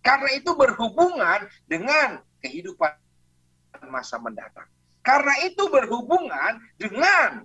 Karena 0.00 0.32
itu 0.32 0.56
berhubungan 0.56 1.44
dengan 1.68 2.24
kehidupan 2.40 2.96
masa 3.92 4.16
mendatang. 4.16 4.66
Karena 5.04 5.32
itu 5.44 5.68
berhubungan 5.68 6.60
dengan 6.80 7.44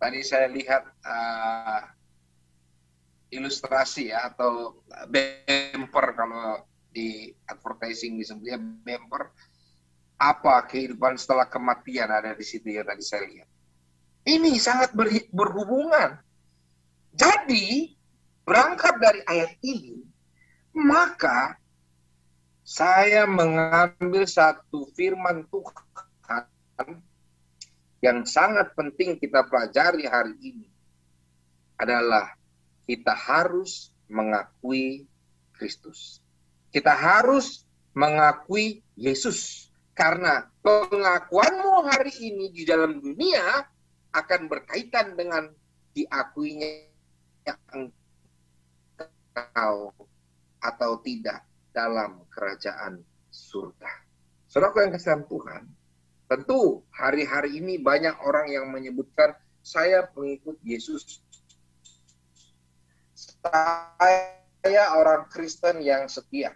tadi 0.00 0.20
saya 0.24 0.48
lihat 0.48 0.88
uh, 1.04 1.80
ilustrasi 3.30 4.10
ya 4.10 4.30
atau 4.30 4.82
bumper 5.06 6.06
kalau 6.18 6.66
di 6.90 7.30
advertising 7.46 8.18
disebutnya 8.18 8.58
bumper 8.58 9.30
apa 10.20 10.66
kehidupan 10.68 11.16
setelah 11.16 11.48
kematian 11.48 12.10
ada 12.10 12.36
di 12.36 12.44
situ 12.44 12.74
ya 12.74 12.84
tadi 12.84 13.00
saya 13.00 13.24
lihat. 13.24 13.48
Ini 14.20 14.52
sangat 14.60 14.92
ber, 14.92 15.08
berhubungan. 15.32 16.20
Jadi 17.16 17.96
berangkat 18.44 18.94
dari 19.00 19.20
ayat 19.24 19.56
ini 19.64 20.02
maka 20.74 21.58
saya 22.62 23.26
mengambil 23.26 24.22
satu 24.26 24.86
firman 24.94 25.42
Tuhan 25.50 26.46
yang 28.00 28.24
sangat 28.24 28.72
penting 28.72 29.18
kita 29.18 29.44
pelajari 29.44 30.08
hari 30.08 30.34
ini 30.40 30.68
adalah 31.76 32.32
kita 32.90 33.14
harus 33.14 33.94
mengakui 34.10 35.06
Kristus. 35.54 36.18
Kita 36.74 36.90
harus 36.90 37.62
mengakui 37.94 38.82
Yesus. 38.98 39.70
Karena 39.94 40.50
pengakuanmu 40.58 41.86
hari 41.86 42.10
ini 42.18 42.50
di 42.50 42.66
dalam 42.66 42.98
dunia 42.98 43.62
akan 44.10 44.50
berkaitan 44.50 45.14
dengan 45.14 45.54
diakuinya 45.94 46.66
engkau 47.78 47.94
atau 50.58 50.90
tidak 51.06 51.46
dalam 51.70 52.26
kerajaan 52.26 53.06
surga. 53.30 54.02
Saudara 54.50 54.82
yang 54.82 54.98
kasih 54.98 55.22
Tuhan, 55.30 55.62
tentu 56.26 56.82
hari-hari 56.90 57.62
ini 57.62 57.78
banyak 57.78 58.18
orang 58.26 58.50
yang 58.50 58.66
menyebutkan 58.74 59.38
saya 59.62 60.10
pengikut 60.10 60.58
Yesus 60.66 61.22
saya 63.40 64.84
orang 64.96 65.26
Kristen 65.32 65.80
yang 65.80 66.06
setia. 66.06 66.52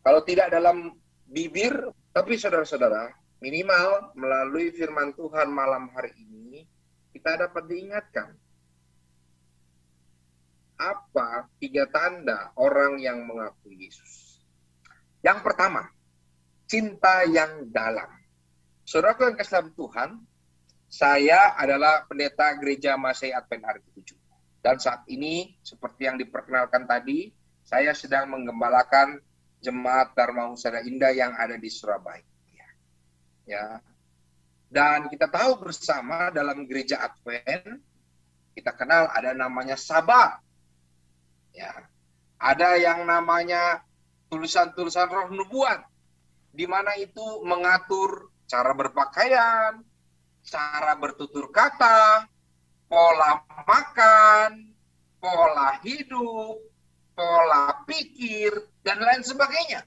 Kalau 0.00 0.22
tidak 0.24 0.54
dalam 0.54 0.94
bibir, 1.26 1.74
tapi 2.14 2.38
saudara-saudara, 2.38 3.12
minimal 3.42 4.14
melalui 4.16 4.72
firman 4.72 5.12
Tuhan 5.14 5.50
malam 5.50 5.90
hari 5.92 6.14
ini, 6.16 6.64
kita 7.10 7.36
dapat 7.36 7.66
diingatkan. 7.66 8.28
Apa 10.80 11.44
tiga 11.60 11.84
tanda 11.92 12.56
orang 12.56 12.96
yang 12.96 13.28
mengaku 13.28 13.68
Yesus? 13.76 14.40
Yang 15.20 15.44
pertama, 15.44 15.92
cinta 16.64 17.28
yang 17.28 17.68
dalam. 17.68 18.08
Saudara 18.88 19.28
yang 19.28 19.36
kesal 19.36 19.68
Tuhan, 19.76 20.16
saya 20.88 21.54
adalah 21.60 22.08
pendeta 22.08 22.50
gereja 22.56 22.96
Masai 22.96 23.30
Advent 23.30 23.62
hari 23.62 23.80
ke-7. 23.84 24.19
Dan 24.60 24.76
saat 24.76 25.08
ini, 25.08 25.56
seperti 25.64 26.04
yang 26.04 26.20
diperkenalkan 26.20 26.84
tadi, 26.84 27.32
saya 27.64 27.96
sedang 27.96 28.28
menggembalakan 28.28 29.20
jemaat 29.60 30.12
Dharma 30.12 30.52
Husada 30.52 30.84
Indah 30.84 31.12
yang 31.12 31.32
ada 31.36 31.56
di 31.56 31.68
Surabaya. 31.72 32.24
Ya. 33.48 33.80
Dan 34.70 35.10
kita 35.10 35.26
tahu 35.26 35.66
bersama 35.66 36.30
dalam 36.30 36.68
gereja 36.68 37.02
Advent, 37.02 37.80
kita 38.52 38.76
kenal 38.76 39.08
ada 39.10 39.32
namanya 39.32 39.80
Sabat. 39.80 40.38
Ya. 41.56 41.88
Ada 42.40 42.76
yang 42.80 43.04
namanya 43.04 43.84
tulisan-tulisan 44.30 45.08
roh 45.10 45.28
nubuat. 45.32 45.88
di 46.50 46.66
mana 46.66 46.98
itu 46.98 47.22
mengatur 47.46 48.26
cara 48.50 48.74
berpakaian, 48.74 49.78
cara 50.42 50.92
bertutur 50.98 51.46
kata, 51.54 52.26
pola 52.90 53.38
makan, 53.70 54.74
pola 55.22 55.78
hidup, 55.86 56.58
pola 57.14 57.86
pikir, 57.86 58.50
dan 58.82 58.98
lain 58.98 59.22
sebagainya. 59.22 59.86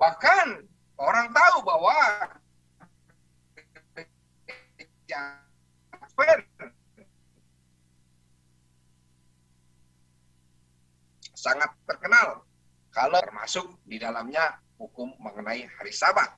Bahkan 0.00 0.64
orang 0.96 1.28
tahu 1.28 1.56
bahwa 1.60 1.98
sangat 11.36 11.70
terkenal 11.90 12.46
kalau 12.94 13.18
termasuk 13.18 13.66
di 13.84 13.98
dalamnya 13.98 14.56
hukum 14.78 15.10
mengenai 15.18 15.66
hari 15.66 15.92
Sabat. 15.92 16.32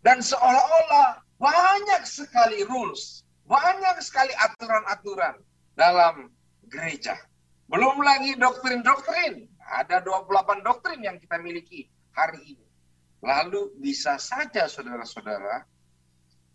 Dan 0.00 0.22
seolah-olah 0.22 1.20
banyak 1.36 2.02
sekali 2.08 2.64
rules, 2.64 3.25
banyak 3.46 3.96
sekali 4.02 4.34
aturan-aturan 4.34 5.38
dalam 5.78 6.30
gereja. 6.66 7.14
Belum 7.70 8.02
lagi 8.02 8.34
doktrin-doktrin. 8.34 9.46
Ada 9.66 10.02
28 10.02 10.62
doktrin 10.62 11.02
yang 11.02 11.18
kita 11.18 11.38
miliki 11.42 11.90
hari 12.14 12.38
ini. 12.54 12.66
Lalu 13.22 13.74
bisa 13.82 14.18
saja 14.22 14.70
saudara-saudara, 14.70 15.66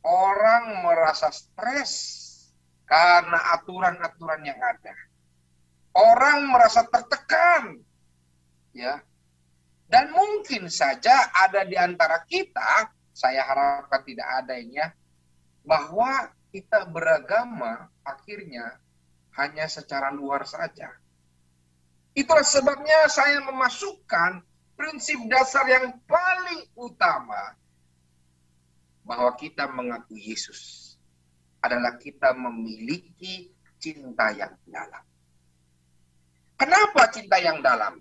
orang 0.07 0.83
merasa 0.87 1.27
stres 1.31 1.91
karena 2.87 3.55
aturan-aturan 3.59 4.41
yang 4.47 4.59
ada. 4.59 4.95
Orang 5.91 6.47
merasa 6.47 6.87
tertekan. 6.87 7.83
Ya. 8.71 9.03
Dan 9.91 10.15
mungkin 10.15 10.71
saja 10.71 11.27
ada 11.35 11.67
di 11.67 11.75
antara 11.75 12.23
kita, 12.23 12.87
saya 13.11 13.43
harapkan 13.43 13.99
tidak 14.07 14.27
ada 14.39 14.55
ini 14.55 14.79
ya, 14.79 14.87
bahwa 15.67 16.31
kita 16.51 16.83
beragama 16.91 17.87
akhirnya 18.03 18.77
hanya 19.39 19.65
secara 19.71 20.11
luar 20.11 20.43
saja. 20.43 20.91
Itulah 22.11 22.43
sebabnya 22.43 23.07
saya 23.07 23.39
memasukkan 23.39 24.43
prinsip 24.75 25.15
dasar 25.31 25.63
yang 25.71 25.95
paling 26.03 26.67
utama 26.75 27.55
bahwa 29.07 29.31
kita 29.39 29.71
mengaku 29.71 30.19
Yesus 30.19 30.93
adalah 31.63 31.95
kita 31.95 32.35
memiliki 32.35 33.49
cinta 33.79 34.35
yang 34.35 34.51
dalam. 34.67 35.03
Kenapa 36.59 37.09
cinta 37.09 37.39
yang 37.39 37.63
dalam? 37.63 37.97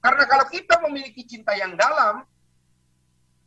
Karena 0.00 0.24
kalau 0.28 0.46
kita 0.52 0.78
memiliki 0.84 1.26
cinta 1.26 1.56
yang 1.56 1.74
dalam, 1.74 2.22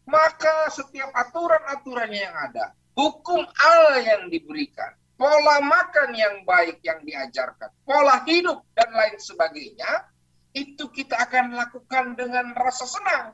maka 0.03 0.67
setiap 0.67 1.09
aturan-aturan 1.15 2.11
yang 2.11 2.33
ada, 2.35 2.75
hukum 2.93 3.41
Allah 3.41 4.01
yang 4.01 4.23
diberikan, 4.29 4.93
pola 5.17 5.61
makan 5.61 6.13
yang 6.13 6.41
baik 6.45 6.81
yang 6.81 7.01
diajarkan, 7.05 7.69
pola 7.85 8.21
hidup 8.25 8.61
dan 8.73 8.89
lain 8.93 9.17
sebagainya, 9.17 10.09
itu 10.53 10.85
kita 10.93 11.17
akan 11.17 11.57
lakukan 11.57 12.13
dengan 12.13 12.53
rasa 12.53 12.85
senang, 12.85 13.33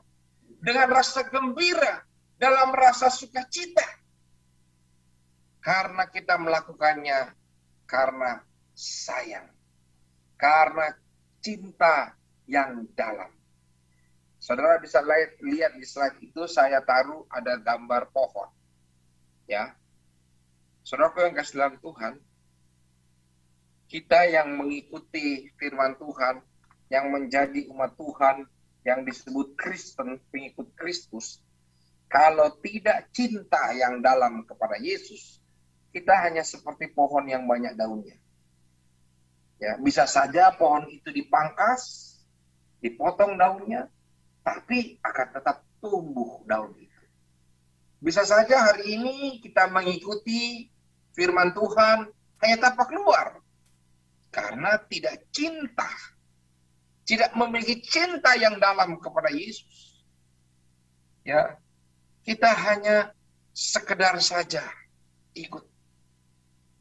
dengan 0.60 0.88
rasa 0.88 1.28
gembira, 1.28 2.04
dalam 2.40 2.72
rasa 2.72 3.12
sukacita. 3.12 3.84
Karena 5.60 6.08
kita 6.08 6.40
melakukannya 6.40 7.36
karena 7.84 8.40
sayang, 8.72 9.52
karena 10.40 10.96
cinta 11.44 12.16
yang 12.48 12.88
dalam. 12.96 13.28
Saudara 14.40 14.80
bisa 14.80 15.04
lihat 15.04 15.76
di 15.76 15.84
slide 15.84 16.16
itu 16.24 16.48
saya 16.48 16.80
taruh 16.80 17.28
ada 17.28 17.60
gambar 17.60 18.08
pohon. 18.08 18.48
Ya, 19.50 19.74
Saudara 20.86 21.26
yang 21.26 21.34
kasih 21.34 21.58
dalam 21.58 21.76
Tuhan, 21.82 22.22
kita 23.90 24.30
yang 24.30 24.54
mengikuti 24.54 25.50
firman 25.58 25.98
Tuhan, 25.98 26.38
yang 26.86 27.10
menjadi 27.10 27.66
umat 27.74 27.98
Tuhan, 27.98 28.46
yang 28.86 29.02
disebut 29.02 29.58
Kristen, 29.58 30.22
pengikut 30.30 30.70
Kristus, 30.78 31.42
kalau 32.10 32.54
tidak 32.62 33.10
cinta 33.14 33.70
yang 33.74 33.98
dalam 33.98 34.46
kepada 34.46 34.78
Yesus, 34.78 35.42
kita 35.90 36.14
hanya 36.26 36.46
seperti 36.46 36.90
pohon 36.90 37.26
yang 37.26 37.46
banyak 37.46 37.74
daunnya. 37.74 38.18
Ya, 39.62 39.78
bisa 39.78 40.10
saja 40.10 40.54
pohon 40.54 40.90
itu 40.90 41.10
dipangkas, 41.10 42.14
dipotong 42.82 43.38
daunnya, 43.38 43.86
tapi 44.42 44.98
akan 45.02 45.28
tetap 45.38 45.62
tumbuh 45.78 46.42
daun 46.50 46.74
itu. 46.78 46.89
Bisa 48.00 48.24
saja 48.24 48.72
hari 48.72 48.96
ini 48.96 49.44
kita 49.44 49.68
mengikuti 49.68 50.72
firman 51.12 51.52
Tuhan 51.52 52.08
hanya 52.40 52.56
tapak 52.56 52.88
luar. 52.96 53.36
Karena 54.32 54.80
tidak 54.88 55.28
cinta. 55.28 55.90
Tidak 57.04 57.36
memiliki 57.36 57.84
cinta 57.84 58.32
yang 58.40 58.56
dalam 58.56 58.96
kepada 58.96 59.28
Yesus. 59.28 60.00
Ya, 61.26 61.60
kita 62.24 62.48
hanya 62.48 63.12
sekedar 63.52 64.16
saja 64.24 64.64
ikut. 65.36 65.66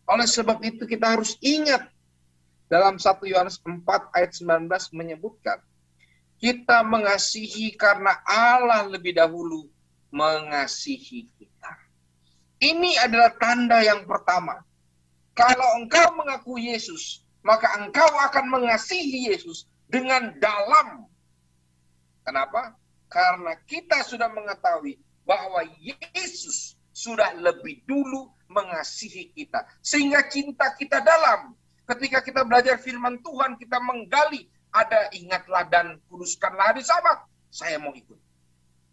Oleh 0.08 0.26
sebab 0.30 0.64
itu 0.64 0.88
kita 0.88 1.18
harus 1.18 1.36
ingat 1.44 1.90
dalam 2.70 3.02
1 3.02 3.26
Yohanes 3.26 3.60
4 3.66 3.84
ayat 4.16 4.32
19 4.38 4.70
menyebutkan 4.94 5.58
kita 6.40 6.86
mengasihi 6.88 7.76
karena 7.76 8.16
Allah 8.24 8.88
lebih 8.88 9.18
dahulu 9.18 9.68
mengasihi 10.10 11.30
kita. 11.38 11.74
Ini 12.60 13.00
adalah 13.08 13.32
tanda 13.40 13.80
yang 13.80 14.04
pertama. 14.04 14.60
Kalau 15.32 15.80
engkau 15.80 16.20
mengaku 16.20 16.60
Yesus, 16.60 17.24
maka 17.48 17.80
engkau 17.80 18.10
akan 18.28 18.46
mengasihi 18.52 19.32
Yesus 19.32 19.70
dengan 19.88 20.36
dalam. 20.44 21.08
Kenapa? 22.28 22.76
Karena 23.08 23.56
kita 23.64 24.04
sudah 24.04 24.28
mengetahui 24.28 25.00
bahwa 25.24 25.64
Yesus 25.80 26.76
sudah 26.92 27.32
lebih 27.40 27.82
dulu 27.88 28.28
mengasihi 28.52 29.32
kita. 29.32 29.64
Sehingga 29.80 30.28
cinta 30.28 30.76
kita 30.76 31.00
dalam. 31.00 31.56
Ketika 31.88 32.22
kita 32.22 32.46
belajar 32.46 32.78
firman 32.78 33.18
Tuhan, 33.24 33.58
kita 33.58 33.82
menggali, 33.82 34.46
ada 34.70 35.10
ingatlah 35.16 35.66
dan 35.74 35.98
kuduskanlah 36.12 36.76
hari 36.76 36.86
sabat. 36.86 37.26
Saya 37.50 37.82
mau 37.82 37.96
ikut. 37.98 38.29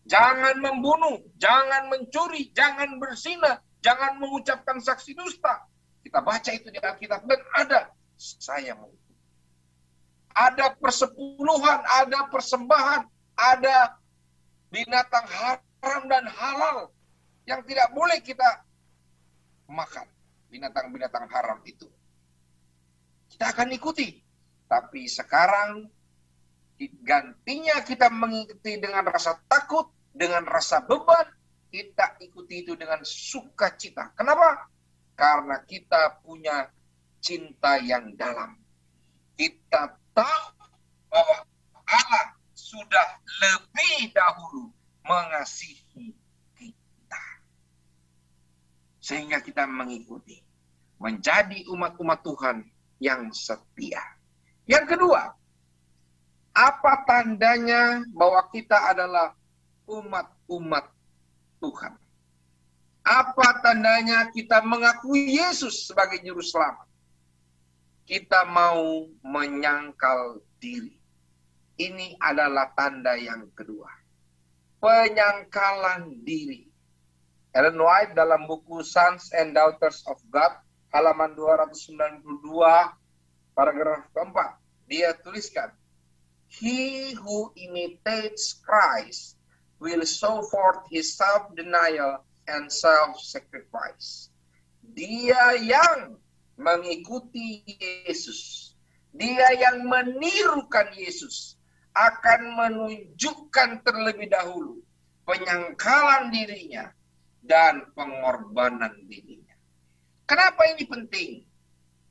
Jangan 0.06 0.62
membunuh, 0.62 1.18
jangan 1.34 1.90
mencuri, 1.90 2.54
jangan 2.54 3.02
bersina, 3.02 3.58
jangan 3.82 4.22
mengucapkan 4.22 4.78
saksi 4.78 5.18
dusta. 5.18 5.66
Kita 6.06 6.22
baca 6.22 6.50
itu 6.54 6.70
di 6.70 6.78
Alkitab 6.78 7.26
dan 7.26 7.42
ada 7.58 7.80
saya 8.14 8.78
mau. 8.78 8.94
Ada 10.36 10.78
persepuluhan, 10.78 11.80
ada 11.82 12.30
persembahan, 12.30 13.02
ada 13.34 13.98
binatang 14.70 15.26
haram 15.26 16.02
dan 16.06 16.24
halal 16.30 16.94
yang 17.48 17.66
tidak 17.66 17.88
boleh 17.90 18.22
kita 18.22 18.62
makan. 19.66 20.06
Binatang-binatang 20.46 21.26
haram 21.26 21.58
itu. 21.66 21.90
Kita 23.26 23.50
akan 23.50 23.74
ikuti. 23.74 24.22
Tapi 24.66 25.10
sekarang 25.10 25.90
gantinya 27.02 27.80
kita 27.80 28.12
mengikuti 28.12 28.76
dengan 28.76 29.08
rasa 29.08 29.40
takut, 29.48 29.95
dengan 30.16 30.48
rasa 30.48 30.80
beban, 30.80 31.28
kita 31.68 32.16
ikuti 32.24 32.64
itu 32.64 32.72
dengan 32.72 33.04
sukacita. 33.04 34.16
Kenapa? 34.16 34.64
Karena 35.12 35.60
kita 35.68 36.24
punya 36.24 36.72
cinta 37.20 37.76
yang 37.84 38.16
dalam. 38.16 38.56
Kita 39.36 39.92
tahu 40.16 40.48
bahwa 41.12 41.38
Allah 41.84 42.26
sudah 42.56 43.08
lebih 43.44 44.16
dahulu 44.16 44.72
mengasihi 45.04 46.16
kita. 46.56 47.24
Sehingga 48.98 49.44
kita 49.44 49.68
mengikuti. 49.68 50.40
Menjadi 50.96 51.68
umat-umat 51.68 52.24
Tuhan 52.24 52.64
yang 53.04 53.28
setia. 53.36 54.00
Yang 54.64 54.96
kedua, 54.96 55.36
apa 56.56 56.92
tandanya 57.04 58.00
bahwa 58.16 58.48
kita 58.48 58.96
adalah 58.96 59.36
umat-umat 59.86 60.86
Tuhan. 61.62 61.94
Apa 63.06 63.62
tandanya 63.62 64.34
kita 64.34 64.66
mengakui 64.66 65.38
Yesus 65.38 65.86
sebagai 65.86 66.18
juru 66.26 66.42
selamat? 66.42 66.90
Kita 68.06 68.46
mau 68.46 69.06
menyangkal 69.22 70.42
diri. 70.58 70.94
Ini 71.78 72.18
adalah 72.18 72.74
tanda 72.74 73.14
yang 73.14 73.46
kedua. 73.54 73.90
Penyangkalan 74.82 76.22
diri. 76.26 76.66
Ellen 77.54 77.78
White 77.78 78.12
dalam 78.18 78.44
buku 78.44 78.84
Sons 78.84 79.32
and 79.32 79.56
Daughters 79.56 80.04
of 80.10 80.20
God, 80.28 80.52
halaman 80.92 81.32
292, 81.32 82.20
paragraf 83.56 84.04
keempat, 84.12 84.60
dia 84.84 85.16
tuliskan, 85.24 85.72
He 86.46 87.16
who 87.16 87.50
imitates 87.56 88.60
Christ 88.60 89.35
will 89.78 90.04
show 90.04 90.40
forth 90.48 90.84
his 90.88 91.16
self-denial 91.16 92.24
and 92.48 92.72
self-sacrifice. 92.72 94.32
Dia 94.96 95.58
yang 95.60 96.16
mengikuti 96.56 97.64
Yesus, 98.06 98.72
dia 99.12 99.52
yang 99.60 99.84
menirukan 99.84 100.88
Yesus, 100.96 101.60
akan 101.92 102.40
menunjukkan 102.56 103.84
terlebih 103.84 104.28
dahulu 104.28 104.80
penyangkalan 105.26 106.32
dirinya 106.32 106.92
dan 107.42 107.88
pengorbanan 107.92 108.94
dirinya. 109.08 109.56
Kenapa 110.24 110.66
ini 110.72 110.84
penting? 110.84 111.30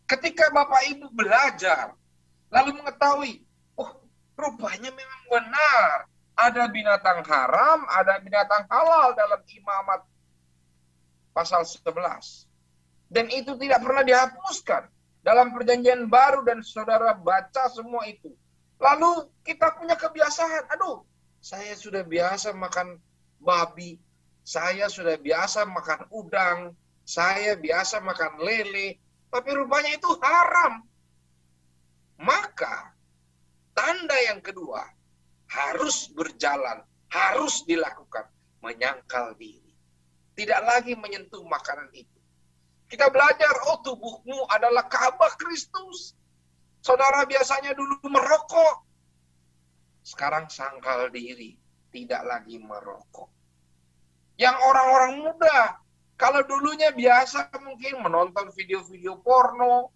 Ketika 0.05 0.53
Bapak 0.53 0.85
Ibu 0.93 1.09
belajar, 1.13 1.97
lalu 2.53 2.77
mengetahui, 2.77 3.33
oh 3.81 4.05
rupanya 4.37 4.93
memang 4.93 5.21
benar 5.31 6.05
ada 6.35 6.67
binatang 6.67 7.23
haram, 7.23 7.87
ada 7.87 8.19
binatang 8.19 8.67
halal 8.67 9.15
dalam 9.15 9.39
imamat 9.47 10.03
pasal 11.31 11.63
11. 11.63 11.91
Dan 13.07 13.31
itu 13.31 13.55
tidak 13.55 13.79
pernah 13.83 14.03
dihapuskan 14.03 14.87
dalam 15.23 15.55
perjanjian 15.55 16.11
baru 16.11 16.43
dan 16.43 16.59
saudara 16.61 17.15
baca 17.15 17.71
semua 17.71 18.03
itu. 18.05 18.31
Lalu 18.79 19.31
kita 19.47 19.71
punya 19.79 19.95
kebiasaan, 19.95 20.67
aduh, 20.75 21.07
saya 21.39 21.73
sudah 21.79 22.03
biasa 22.03 22.51
makan 22.51 22.99
babi, 23.39 23.95
saya 24.43 24.91
sudah 24.91 25.15
biasa 25.15 25.63
makan 25.65 26.05
udang, 26.11 26.59
saya 27.07 27.55
biasa 27.55 28.03
makan 28.03 28.43
lele, 28.43 28.99
tapi 29.31 29.49
rupanya 29.55 29.95
itu 29.95 30.09
haram. 30.19 30.83
Maka 32.19 32.95
tanda 33.75 34.15
yang 34.31 34.39
kedua, 34.39 34.94
harus 35.55 36.11
berjalan, 36.11 36.83
harus 37.07 37.63
dilakukan, 37.63 38.27
menyangkal 38.59 39.31
diri. 39.39 39.71
Tidak 40.35 40.61
lagi 40.67 40.99
menyentuh 40.99 41.39
makanan 41.47 41.87
itu. 41.95 42.19
Kita 42.91 43.07
belajar, 43.07 43.55
oh 43.71 43.79
tubuhmu 43.79 44.51
adalah 44.51 44.85
Ka'bah 44.91 45.31
Kristus. 45.39 46.13
Saudara 46.83 47.23
biasanya 47.23 47.71
dulu 47.71 47.97
merokok. 48.03 48.83
Sekarang 50.05 50.45
sangkal 50.51 51.09
diri, 51.09 51.57
tidak 51.89 52.21
lagi 52.27 52.61
merokok. 52.61 53.31
Yang 54.35 54.57
orang-orang 54.59 55.13
muda, 55.23 55.79
kalau 56.19 56.43
dulunya 56.43 56.91
biasa 56.91 57.49
mungkin 57.63 58.03
menonton 58.03 58.51
video-video 58.53 59.17
porno, 59.23 59.89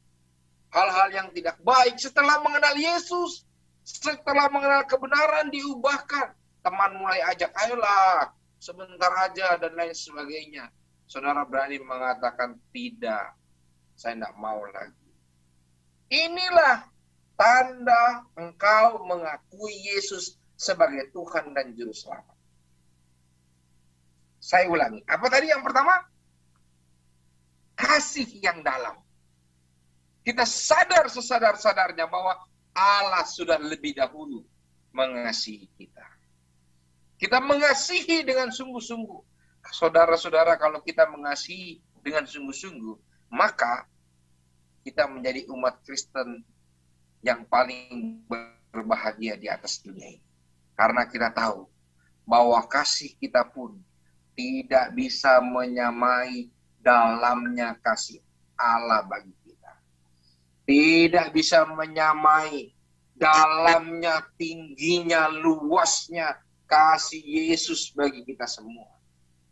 hal-hal 0.71 1.13
yang 1.13 1.27
tidak 1.35 1.59
baik, 1.61 1.99
setelah 1.99 2.41
mengenal 2.41 2.73
Yesus, 2.73 3.45
setelah 3.89 4.45
mengenal 4.53 4.85
kebenaran 4.85 5.49
diubahkan. 5.49 6.37
Teman 6.61 6.91
mulai 7.01 7.23
ajak, 7.33 7.49
ayolah, 7.55 8.29
sebentar 8.61 9.09
aja, 9.25 9.57
dan 9.57 9.73
lain 9.73 9.95
sebagainya. 9.95 10.69
Saudara 11.09 11.41
berani 11.47 11.81
mengatakan 11.81 12.61
tidak, 12.69 13.33
saya 13.97 14.13
tidak 14.13 14.35
mau 14.37 14.61
lagi. 14.69 15.09
Inilah 16.13 16.85
tanda 17.33 18.29
engkau 18.37 19.07
mengakui 19.09 19.73
Yesus 19.89 20.37
sebagai 20.53 21.09
Tuhan 21.09 21.55
dan 21.55 21.73
Juru 21.73 21.95
Selamat. 21.95 22.37
Saya 24.37 24.69
ulangi, 24.69 25.01
apa 25.07 25.25
tadi 25.31 25.49
yang 25.49 25.63
pertama? 25.65 25.95
Kasih 27.79 28.27
yang 28.43 28.59
dalam. 28.61 28.99
Kita 30.21 30.43
sadar 30.43 31.07
sesadar-sadarnya 31.07 32.05
bahwa 32.11 32.35
Allah 32.73 33.25
sudah 33.25 33.57
lebih 33.59 33.97
dahulu 33.97 34.45
mengasihi 34.93 35.69
kita. 35.77 36.05
Kita 37.19 37.43
mengasihi 37.43 38.23
dengan 38.23 38.49
sungguh-sungguh. 38.49 39.21
Saudara-saudara, 39.75 40.55
kalau 40.55 40.79
kita 40.79 41.03
mengasihi 41.11 41.83
dengan 41.99 42.23
sungguh-sungguh, 42.23 42.95
maka 43.35 43.85
kita 44.87 45.05
menjadi 45.05 45.45
umat 45.51 45.83
Kristen 45.83 46.41
yang 47.19 47.43
paling 47.45 48.23
berbahagia 48.71 49.35
di 49.35 49.51
atas 49.51 49.83
dunia 49.83 50.15
ini. 50.15 50.23
Karena 50.79 51.03
kita 51.11 51.35
tahu 51.35 51.67
bahwa 52.23 52.63
kasih 52.71 53.11
kita 53.19 53.43
pun 53.43 53.75
tidak 54.39 54.95
bisa 54.95 55.43
menyamai 55.43 56.47
dalamnya 56.79 57.75
kasih 57.83 58.23
Allah 58.55 59.03
bagi 59.03 59.35
tidak 60.69 61.33
bisa 61.33 61.65
menyamai 61.65 62.69
dalamnya, 63.17 64.21
tingginya, 64.37 65.25
luasnya 65.25 66.37
kasih 66.69 67.25
Yesus 67.25 67.89
bagi 67.97 68.21
kita 68.21 68.45
semua. 68.45 68.85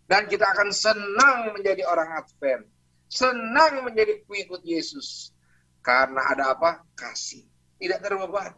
Dan 0.05 0.29
kita 0.29 0.45
akan 0.45 0.69
senang 0.69 1.57
menjadi 1.57 1.89
orang 1.89 2.21
Advent. 2.21 2.69
Senang 3.09 3.81
menjadi 3.81 4.21
pengikut 4.29 4.61
Yesus. 4.61 5.33
Karena 5.81 6.21
ada 6.21 6.53
apa? 6.53 6.85
Kasih. 6.93 7.49
Tidak 7.81 7.97
terbeban. 7.97 8.53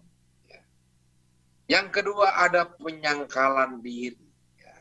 Ya. 0.51 0.61
Yang 1.79 1.87
kedua 1.95 2.43
ada 2.43 2.67
penyangkalan 2.67 3.79
diri. 3.79 4.19
Ya. 4.59 4.75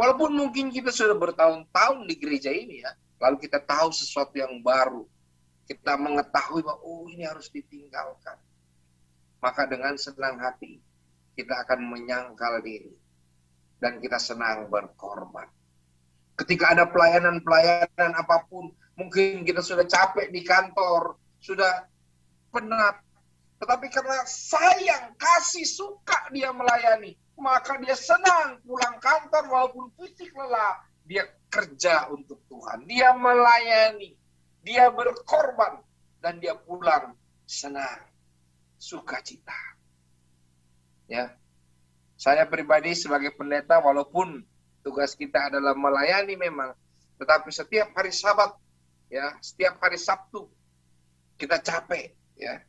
Walaupun 0.00 0.32
mungkin 0.32 0.72
kita 0.72 0.88
sudah 0.88 1.14
bertahun-tahun 1.20 2.08
di 2.08 2.14
gereja 2.16 2.48
ini 2.48 2.80
ya. 2.80 2.96
Lalu 3.20 3.36
kita 3.46 3.60
tahu 3.60 3.92
sesuatu 3.92 4.34
yang 4.34 4.64
baru 4.64 5.06
kita 5.72 5.96
mengetahui 5.96 6.60
bahwa 6.60 6.84
oh 6.84 7.08
ini 7.08 7.24
harus 7.24 7.48
ditinggalkan. 7.48 8.36
Maka 9.40 9.64
dengan 9.64 9.96
senang 9.96 10.36
hati 10.36 10.76
kita 11.32 11.64
akan 11.64 11.88
menyangkal 11.88 12.60
diri 12.60 12.92
dan 13.80 13.96
kita 13.98 14.20
senang 14.20 14.68
berkorban. 14.68 15.48
Ketika 16.36 16.76
ada 16.76 16.84
pelayanan-pelayanan 16.92 18.12
apa 18.12 18.44
pun, 18.46 18.68
mungkin 19.00 19.48
kita 19.48 19.64
sudah 19.64 19.88
capek 19.88 20.28
di 20.28 20.44
kantor, 20.44 21.16
sudah 21.40 21.88
penat. 22.52 23.00
Tetapi 23.56 23.86
karena 23.88 24.20
sayang, 24.28 25.16
kasih, 25.16 25.64
suka 25.64 26.28
dia 26.36 26.52
melayani, 26.52 27.16
maka 27.40 27.80
dia 27.80 27.96
senang 27.96 28.60
pulang 28.62 29.00
kantor 29.00 29.48
walaupun 29.48 29.88
fisik 29.96 30.36
lelah. 30.36 30.84
Dia 31.08 31.26
kerja 31.48 32.12
untuk 32.12 32.44
Tuhan, 32.46 32.86
dia 32.86 33.16
melayani 33.16 34.21
dia 34.62 34.88
berkorban 34.88 35.82
dan 36.22 36.38
dia 36.38 36.54
pulang 36.54 37.18
senang, 37.46 38.06
sukacita. 38.78 39.58
Ya. 41.10 41.34
Saya 42.14 42.46
pribadi 42.46 42.94
sebagai 42.94 43.34
pendeta 43.34 43.82
walaupun 43.82 44.46
tugas 44.86 45.18
kita 45.18 45.50
adalah 45.50 45.74
melayani 45.74 46.38
memang, 46.38 46.70
tetapi 47.18 47.50
setiap 47.50 47.90
hari 47.98 48.14
Sabat 48.14 48.54
ya, 49.10 49.34
setiap 49.42 49.82
hari 49.82 49.98
Sabtu 49.98 50.46
kita 51.34 51.58
capek 51.58 52.14
ya. 52.38 52.62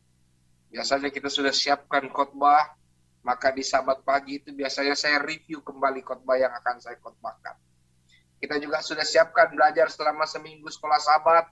Biasanya 0.74 1.14
kita 1.14 1.30
sudah 1.30 1.54
siapkan 1.54 2.10
khotbah, 2.10 2.74
maka 3.22 3.54
di 3.54 3.62
Sabat 3.62 4.02
pagi 4.02 4.42
itu 4.42 4.50
biasanya 4.50 4.98
saya 4.98 5.22
review 5.22 5.62
kembali 5.62 6.02
khotbah 6.02 6.42
yang 6.42 6.50
akan 6.50 6.82
saya 6.82 6.98
khotbahkan. 6.98 7.54
Kita 8.42 8.58
juga 8.58 8.82
sudah 8.82 9.06
siapkan 9.06 9.54
belajar 9.54 9.94
selama 9.94 10.26
seminggu 10.26 10.66
sekolah 10.74 10.98
Sabat, 10.98 11.46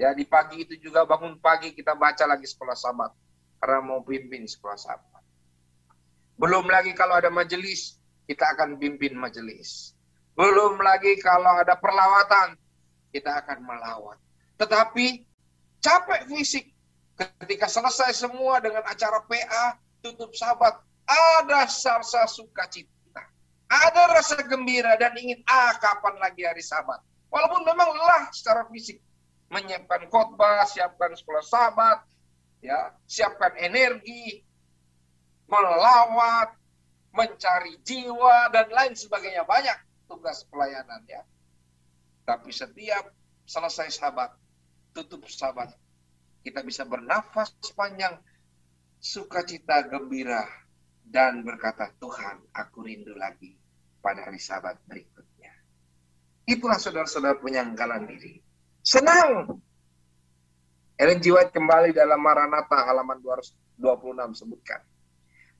Ya 0.00 0.16
di 0.16 0.24
pagi 0.24 0.64
itu 0.64 0.80
juga 0.80 1.04
bangun 1.04 1.36
pagi 1.36 1.76
kita 1.76 1.92
baca 1.92 2.24
lagi 2.24 2.48
sekolah 2.48 2.72
sabat 2.72 3.12
karena 3.60 3.84
mau 3.84 4.00
pimpin 4.00 4.48
sekolah 4.48 4.80
sabat. 4.80 5.20
Belum 6.40 6.64
lagi 6.64 6.96
kalau 6.96 7.20
ada 7.20 7.28
majelis 7.28 8.00
kita 8.24 8.48
akan 8.56 8.80
pimpin 8.80 9.12
majelis. 9.12 9.92
Belum 10.32 10.80
lagi 10.80 11.20
kalau 11.20 11.52
ada 11.60 11.76
perlawatan 11.76 12.56
kita 13.12 13.44
akan 13.44 13.60
melawat. 13.60 14.16
Tetapi 14.56 15.28
capek 15.84 16.32
fisik 16.32 16.72
ketika 17.20 17.68
selesai 17.68 18.16
semua 18.16 18.56
dengan 18.64 18.80
acara 18.88 19.20
PA 19.28 19.76
tutup 20.00 20.32
sabat 20.32 20.80
ada 21.04 21.68
rasa 21.68 22.24
sukacita. 22.24 23.20
Ada 23.68 24.16
rasa 24.16 24.40
gembira 24.48 24.96
dan 24.96 25.12
ingin 25.12 25.44
ah 25.44 25.76
kapan 25.76 26.16
lagi 26.24 26.48
hari 26.48 26.64
sabat. 26.64 27.04
Walaupun 27.28 27.68
memang 27.68 27.94
lelah 27.94 28.32
secara 28.32 28.64
fisik, 28.72 28.98
menyiapkan 29.50 30.06
khotbah, 30.06 30.64
siapkan 30.64 31.12
sekolah 31.18 31.42
sahabat, 31.42 31.98
ya, 32.62 32.94
siapkan 33.04 33.58
energi, 33.58 34.46
melawat, 35.50 36.54
mencari 37.10 37.82
jiwa 37.82 38.54
dan 38.54 38.70
lain 38.70 38.94
sebagainya 38.94 39.42
banyak 39.42 39.74
tugas 40.06 40.46
pelayanan 40.46 41.02
ya. 41.10 41.26
Tapi 42.22 42.54
setiap 42.54 43.10
selesai 43.42 43.90
sahabat, 43.90 44.30
tutup 44.94 45.26
sahabat, 45.26 45.74
kita 46.46 46.62
bisa 46.62 46.86
bernafas 46.86 47.50
panjang, 47.74 48.14
sukacita 49.02 49.82
gembira 49.90 50.46
dan 51.02 51.42
berkata 51.42 51.90
Tuhan, 51.98 52.38
aku 52.54 52.86
rindu 52.86 53.18
lagi 53.18 53.58
pada 53.98 54.30
hari 54.30 54.38
sahabat 54.38 54.78
berikutnya. 54.86 55.50
Itulah 56.46 56.78
saudara-saudara 56.78 57.42
penyanggalan 57.42 58.06
diri. 58.06 58.38
Senang. 58.80 59.60
Ellen 61.00 61.20
G. 61.20 61.32
White 61.32 61.52
kembali 61.52 61.96
dalam 61.96 62.20
Maranatha 62.20 62.84
halaman 62.84 63.20
226 63.24 64.44
sebutkan. 64.44 64.80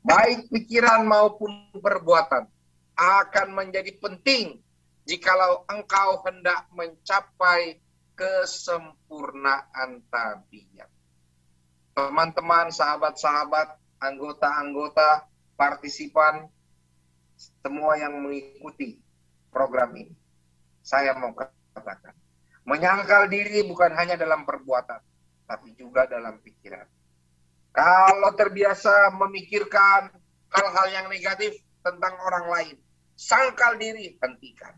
Baik 0.00 0.48
pikiran 0.48 1.04
maupun 1.04 1.72
perbuatan 1.76 2.48
akan 2.96 3.48
menjadi 3.52 3.92
penting 4.00 4.60
jikalau 5.08 5.64
engkau 5.68 6.20
hendak 6.28 6.68
mencapai 6.72 7.80
kesempurnaan 8.16 10.04
tabiat. 10.12 10.88
Teman-teman, 11.96 12.68
sahabat-sahabat, 12.68 13.80
anggota-anggota, 14.00 15.24
partisipan, 15.56 16.48
semua 17.36 17.96
yang 17.96 18.20
mengikuti 18.20 19.00
program 19.48 19.96
ini. 19.96 20.12
Saya 20.84 21.16
mau 21.16 21.32
katakan, 21.32 22.12
menyangkal 22.64 23.26
diri 23.30 23.64
bukan 23.64 23.92
hanya 23.96 24.16
dalam 24.16 24.44
perbuatan, 24.44 25.00
tapi 25.48 25.72
juga 25.76 26.06
dalam 26.06 26.38
pikiran. 26.40 26.86
Kalau 27.70 28.30
terbiasa 28.34 29.14
memikirkan 29.14 30.10
hal-hal 30.50 30.86
yang 30.90 31.06
negatif 31.06 31.54
tentang 31.80 32.18
orang 32.18 32.46
lain, 32.50 32.76
sangkal 33.14 33.78
diri, 33.78 34.18
hentikan. 34.18 34.74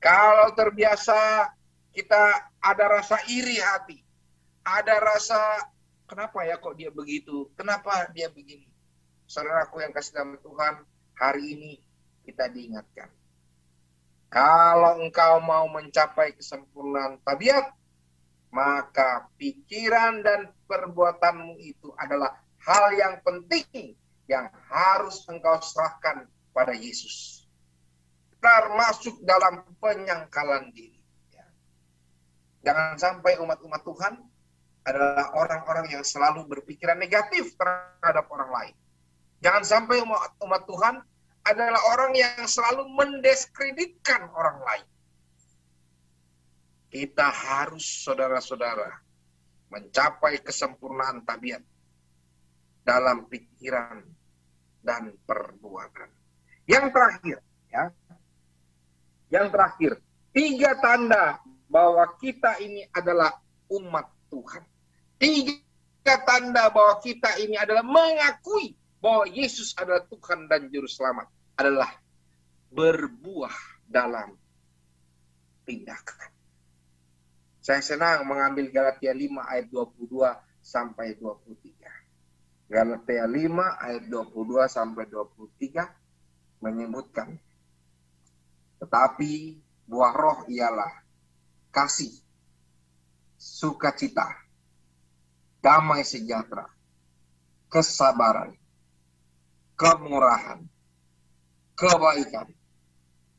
Kalau 0.00 0.54
terbiasa 0.56 1.50
kita 1.92 2.54
ada 2.62 2.84
rasa 2.88 3.20
iri 3.28 3.60
hati, 3.60 4.00
ada 4.64 4.96
rasa 5.02 5.66
kenapa 6.06 6.46
ya 6.46 6.56
kok 6.56 6.78
dia 6.78 6.88
begitu, 6.88 7.50
kenapa 7.58 8.08
dia 8.14 8.30
begini. 8.30 8.70
Saudaraku 9.26 9.82
yang 9.82 9.92
kasih 9.94 10.14
dalam 10.16 10.34
Tuhan, 10.42 10.82
hari 11.14 11.44
ini 11.54 11.72
kita 12.24 12.48
diingatkan. 12.50 13.19
Kalau 14.30 15.02
engkau 15.02 15.42
mau 15.42 15.66
mencapai 15.66 16.38
kesempurnaan 16.38 17.18
tabiat, 17.26 17.74
maka 18.54 19.26
pikiran 19.34 20.22
dan 20.22 20.54
perbuatanmu 20.70 21.58
itu 21.58 21.90
adalah 21.98 22.38
hal 22.62 22.94
yang 22.94 23.18
penting 23.26 23.98
yang 24.30 24.46
harus 24.70 25.26
engkau 25.26 25.58
serahkan 25.58 26.30
pada 26.54 26.70
Yesus. 26.70 27.42
Termasuk 28.38 29.18
dalam 29.26 29.66
penyangkalan 29.82 30.70
diri. 30.70 31.02
Ya. 31.34 31.46
Jangan 32.70 32.96
sampai 33.02 33.34
umat-umat 33.42 33.82
Tuhan 33.82 34.14
adalah 34.86 35.34
orang-orang 35.34 35.90
yang 35.90 36.06
selalu 36.06 36.46
berpikiran 36.46 36.96
negatif 36.96 37.58
terhadap 37.58 38.30
orang 38.30 38.50
lain. 38.54 38.74
Jangan 39.42 39.64
sampai 39.66 40.00
umat, 40.06 40.38
umat 40.40 40.62
Tuhan 40.70 40.94
adalah 41.46 41.80
orang 41.96 42.12
yang 42.16 42.44
selalu 42.44 42.88
mendiskreditkan 42.92 44.28
orang 44.36 44.58
lain. 44.60 44.88
Kita 46.90 47.30
harus 47.30 47.86
saudara-saudara 48.02 48.90
mencapai 49.70 50.42
kesempurnaan 50.42 51.22
tabiat 51.22 51.62
dalam 52.82 53.30
pikiran 53.30 54.02
dan 54.82 55.14
perbuatan. 55.22 56.10
Yang 56.66 56.86
terakhir, 56.90 57.38
ya. 57.70 57.84
Yang 59.30 59.46
terakhir, 59.54 59.92
tiga 60.34 60.70
tanda 60.82 61.38
bahwa 61.70 62.02
kita 62.18 62.58
ini 62.58 62.82
adalah 62.90 63.30
umat 63.70 64.10
Tuhan. 64.26 64.66
Tiga 65.22 66.14
tanda 66.26 66.66
bahwa 66.74 66.98
kita 66.98 67.38
ini 67.38 67.54
adalah 67.54 67.86
mengakui 67.86 68.74
bahwa 69.00 69.24
Yesus 69.28 69.72
adalah 69.76 70.04
Tuhan 70.06 70.46
dan 70.46 70.68
Juru 70.68 70.86
Selamat 70.86 71.26
adalah 71.56 71.90
berbuah 72.70 73.56
dalam 73.88 74.36
tindakan. 75.66 76.30
Saya 77.60 77.80
senang 77.84 78.24
mengambil 78.24 78.72
Galatia 78.72 79.12
5 79.12 79.40
ayat 79.44 79.66
22 79.68 80.64
sampai 80.64 81.16
23. 81.16 82.70
Galatia 82.70 83.24
5 83.26 83.84
ayat 83.84 84.02
22 84.06 84.68
sampai 84.70 85.04
23 85.08 86.62
menyebutkan 86.62 87.36
tetapi 88.80 89.60
buah 89.84 90.14
roh 90.16 90.38
ialah 90.48 90.88
kasih, 91.68 92.10
sukacita, 93.36 94.24
damai 95.60 96.00
sejahtera, 96.00 96.64
kesabaran, 97.68 98.56
kemurahan, 99.80 100.60
kebaikan, 101.72 102.52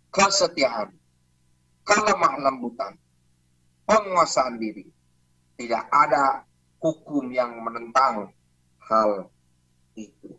kesetiaan, 0.10 0.89
kelemah 1.86 2.41
lembutan, 2.41 2.97
penguasaan 3.86 4.58
diri. 4.58 4.89
Tidak 5.54 5.86
ada 5.93 6.41
hukum 6.82 7.30
yang 7.30 7.62
menentang 7.62 8.34
hal 8.89 9.30
itu. 9.93 10.34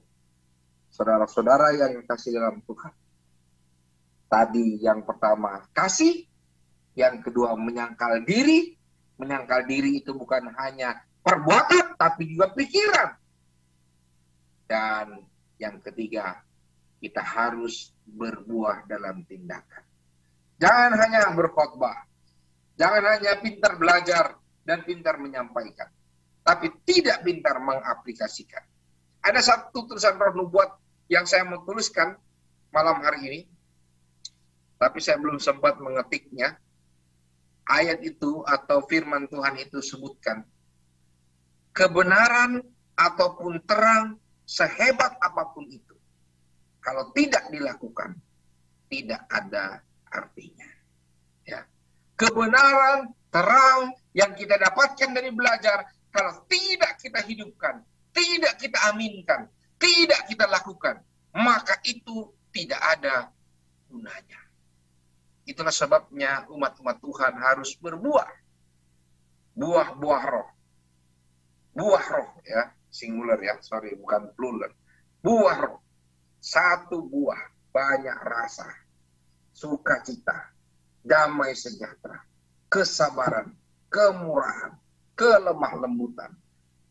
Saudara-saudara 0.91 1.71
yang 1.79 2.03
kasih 2.03 2.35
dalam 2.35 2.59
Tuhan. 2.67 2.91
Tadi 4.27 4.83
yang 4.83 5.07
pertama 5.07 5.63
kasih, 5.71 6.27
yang 6.99 7.23
kedua 7.23 7.55
menyangkal 7.55 8.27
diri. 8.27 8.75
Menyangkal 9.23 9.71
diri 9.71 10.03
itu 10.03 10.11
bukan 10.11 10.51
hanya 10.59 10.99
perbuatan, 11.23 11.95
tapi 11.95 12.35
juga 12.35 12.51
pikiran. 12.51 13.15
Dan 14.67 15.31
yang 15.63 15.79
ketiga, 15.79 16.43
kita 16.99 17.23
harus 17.23 17.95
berbuah 18.03 18.91
dalam 18.91 19.23
tindakan. 19.23 19.87
Jangan 20.59 20.93
hanya 20.99 21.31
berkhotbah, 21.35 22.03
jangan 22.75 23.03
hanya 23.15 23.39
pintar 23.39 23.79
belajar 23.79 24.35
dan 24.67 24.83
pintar 24.83 25.19
menyampaikan, 25.23 25.87
tapi 26.43 26.71
tidak 26.83 27.23
pintar 27.23 27.63
mengaplikasikan. 27.63 28.63
Ada 29.23 29.39
satu 29.39 29.87
tulisan 29.87 30.19
roh 30.19 30.35
nubuat 30.35 30.71
yang 31.07 31.27
saya 31.27 31.47
mau 31.47 31.63
tuliskan 31.63 32.19
malam 32.75 32.99
hari 33.03 33.21
ini, 33.27 33.41
tapi 34.83 34.99
saya 34.99 35.19
belum 35.23 35.39
sempat 35.39 35.79
mengetiknya. 35.79 36.59
Ayat 37.63 38.03
itu 38.03 38.43
atau 38.43 38.83
firman 38.91 39.31
Tuhan 39.31 39.55
itu 39.63 39.79
sebutkan, 39.79 40.43
kebenaran 41.71 42.59
ataupun 42.99 43.63
terang 43.63 44.19
sehebat 44.47 45.17
apa 45.23 45.53
pun 45.55 45.67
itu, 45.71 45.97
kalau 46.83 47.15
tidak 47.15 47.47
dilakukan, 47.49 48.19
tidak 48.91 49.23
ada 49.31 49.81
artinya. 50.11 50.69
Ya. 51.47 51.65
Kebenaran, 52.19 53.15
terang 53.33 53.97
yang 54.13 54.37
kita 54.37 54.61
dapatkan 54.61 55.11
dari 55.17 55.33
belajar 55.33 55.89
kalau 56.13 56.45
tidak 56.45 57.01
kita 57.01 57.25
hidupkan, 57.25 57.81
tidak 58.13 58.61
kita 58.61 58.79
aminkan, 58.93 59.49
tidak 59.81 60.29
kita 60.29 60.45
lakukan, 60.45 61.01
maka 61.33 61.81
itu 61.89 62.29
tidak 62.53 62.79
ada 62.79 63.33
gunanya. 63.89 64.41
Itulah 65.49 65.73
sebabnya 65.73 66.45
umat-umat 66.53 67.01
Tuhan 67.01 67.35
harus 67.41 67.75
berbuah. 67.81 68.31
Buah-buah 69.57 70.23
roh. 70.29 70.49
Buah 71.73 72.05
roh 72.13 72.31
ya, 72.45 72.69
singular 72.93 73.41
ya, 73.41 73.57
sorry 73.65 73.97
bukan 73.97 74.29
plural. 74.37 74.71
Buah. 75.25 75.81
Satu 76.43 77.07
buah, 77.07 77.39
banyak 77.71 78.19
rasa, 78.27 78.67
sukacita, 79.55 80.51
damai 81.07 81.55
sejahtera, 81.55 82.19
kesabaran, 82.67 83.55
kemurahan, 83.87 84.75
kelemah 85.15 85.87
lembutan, 85.87 86.35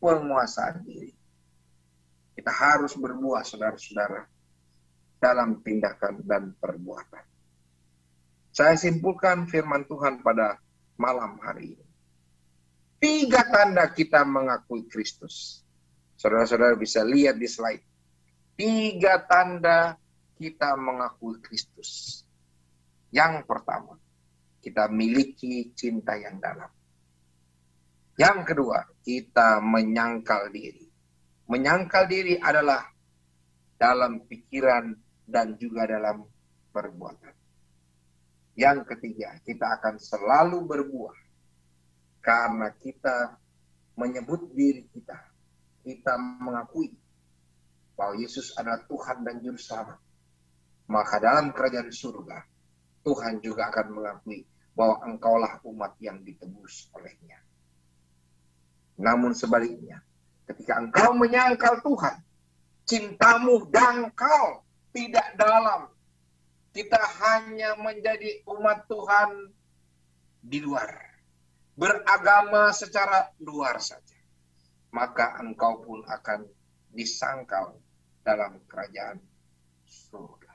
penguasaan 0.00 0.80
diri. 0.88 1.12
Kita 2.32 2.48
harus 2.48 2.96
berbuah, 2.96 3.44
saudara-saudara, 3.44 4.24
dalam 5.20 5.60
tindakan 5.60 6.24
dan 6.24 6.56
perbuatan. 6.56 7.24
Saya 8.56 8.74
simpulkan 8.80 9.46
firman 9.46 9.84
Tuhan 9.84 10.24
pada 10.24 10.56
malam 10.96 11.36
hari 11.44 11.76
ini. 11.76 11.86
Tiga 13.02 13.42
tanda 13.48 13.86
kita 13.90 14.22
mengakui 14.26 14.86
Kristus. 14.88 15.61
Saudara-saudara 16.22 16.78
bisa 16.78 17.02
lihat 17.02 17.34
di 17.34 17.50
slide. 17.50 17.82
Tiga 18.54 19.26
tanda 19.26 19.98
kita 20.38 20.78
mengakui 20.78 21.42
Kristus. 21.42 22.22
Yang 23.10 23.42
pertama, 23.42 23.98
kita 24.62 24.86
miliki 24.86 25.74
cinta 25.74 26.14
yang 26.14 26.38
dalam. 26.38 26.70
Yang 28.14 28.54
kedua, 28.54 28.86
kita 29.02 29.58
menyangkal 29.58 30.46
diri. 30.54 30.86
Menyangkal 31.50 32.06
diri 32.06 32.38
adalah 32.38 32.86
dalam 33.74 34.22
pikiran 34.22 34.94
dan 35.26 35.58
juga 35.58 35.90
dalam 35.90 36.22
perbuatan. 36.70 37.34
Yang 38.54 38.94
ketiga, 38.94 39.42
kita 39.42 39.74
akan 39.74 39.98
selalu 39.98 40.70
berbuah 40.70 41.18
karena 42.22 42.70
kita 42.78 43.34
menyebut 43.98 44.54
diri 44.54 44.86
kita. 44.86 45.31
Kita 45.82 46.14
mengakui 46.16 46.94
bahwa 47.98 48.14
Yesus 48.18 48.54
adalah 48.54 48.82
Tuhan 48.86 49.26
dan 49.26 49.42
Juru 49.42 49.58
Selamat. 49.58 49.98
Maka 50.90 51.16
dalam 51.18 51.54
kerajaan 51.54 51.90
surga, 51.90 52.38
Tuhan 53.02 53.42
juga 53.42 53.70
akan 53.70 53.86
mengakui 53.94 54.46
bahwa 54.72 55.04
engkaulah 55.04 55.60
umat 55.68 55.98
yang 56.00 56.22
ditebus 56.24 56.88
olehnya. 56.96 57.38
Namun 58.98 59.34
sebaliknya, 59.34 60.00
ketika 60.46 60.78
engkau 60.78 61.12
menyangkal 61.16 61.80
Tuhan, 61.82 62.16
cintamu 62.86 63.68
dangkal, 63.68 64.64
tidak 64.92 65.28
dalam. 65.36 65.88
kita 66.72 66.96
hanya 66.96 67.76
menjadi 67.76 68.40
umat 68.48 68.88
Tuhan 68.88 69.52
di 70.40 70.56
luar, 70.64 70.88
beragama 71.76 72.72
secara 72.72 73.28
luar 73.44 73.76
saja, 73.76 74.11
maka 74.92 75.40
engkau 75.40 75.80
pun 75.80 76.04
akan 76.04 76.44
disangkal 76.92 77.80
dalam 78.20 78.60
kerajaan 78.68 79.18
surga. 79.88 80.52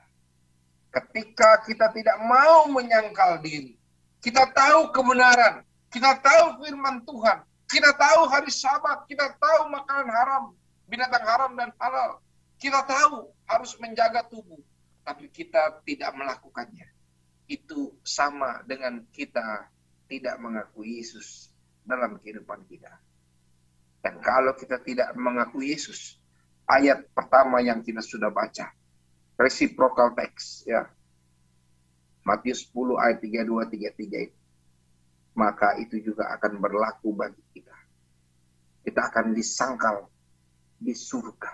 Ketika 0.88 1.66
kita 1.66 1.92
tidak 1.92 2.16
mau 2.24 2.70
menyangkal 2.70 3.42
diri, 3.44 3.76
kita 4.22 4.48
tahu 4.54 4.94
kebenaran, 4.94 5.66
kita 5.90 6.16
tahu 6.22 6.64
firman 6.64 7.04
Tuhan, 7.04 7.38
kita 7.68 7.90
tahu 7.92 8.20
hari 8.30 8.48
sabat, 8.48 9.04
kita 9.04 9.36
tahu 9.36 9.68
makanan 9.68 10.08
haram, 10.08 10.44
binatang 10.88 11.26
haram 11.26 11.52
dan 11.58 11.70
halal. 11.76 12.22
Kita 12.58 12.82
tahu 12.82 13.28
harus 13.46 13.76
menjaga 13.78 14.24
tubuh, 14.26 14.58
tapi 15.04 15.28
kita 15.30 15.82
tidak 15.84 16.10
melakukannya. 16.16 16.88
Itu 17.46 17.94
sama 18.02 18.64
dengan 18.64 19.04
kita 19.12 19.68
tidak 20.08 20.36
mengakui 20.40 20.98
Yesus 20.98 21.52
dalam 21.84 22.16
kehidupan 22.18 22.64
kita. 22.66 22.90
Dan 23.98 24.22
kalau 24.22 24.54
kita 24.54 24.78
tidak 24.82 25.10
mengakui 25.18 25.74
Yesus, 25.74 26.18
ayat 26.68 27.08
pertama 27.10 27.58
yang 27.58 27.82
kita 27.82 27.98
sudah 27.98 28.30
baca, 28.30 28.70
reciprocal 29.40 30.14
text 30.14 30.66
ya. 30.68 30.86
Matius 32.22 32.68
10 32.68 33.00
ayat 33.00 33.18
32 33.24 33.72
33 33.72 34.26
itu. 34.28 34.38
Maka 35.38 35.78
itu 35.80 36.02
juga 36.02 36.28
akan 36.34 36.60
berlaku 36.60 37.14
bagi 37.14 37.40
kita. 37.56 37.72
Kita 38.84 39.00
akan 39.08 39.32
disangkal 39.32 40.10
di 40.76 40.92
surga. 40.92 41.52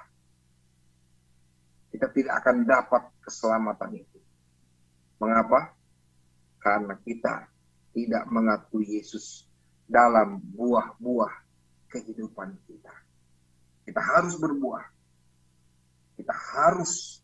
Kita 1.95 2.11
tidak 2.11 2.34
akan 2.42 2.66
dapat 2.66 3.03
keselamatan 3.22 4.03
itu. 4.03 4.18
Mengapa? 5.22 5.78
Karena 6.59 6.99
kita 6.99 7.47
tidak 7.95 8.24
mengakui 8.26 8.99
Yesus 8.99 9.47
dalam 9.86 10.42
buah-buah 10.42 11.43
kehidupan 11.95 12.59
kita. 12.66 12.95
Kita 13.86 14.01
harus 14.03 14.34
berbuah. 14.40 14.82
Kita 16.18 16.34
harus 16.34 17.22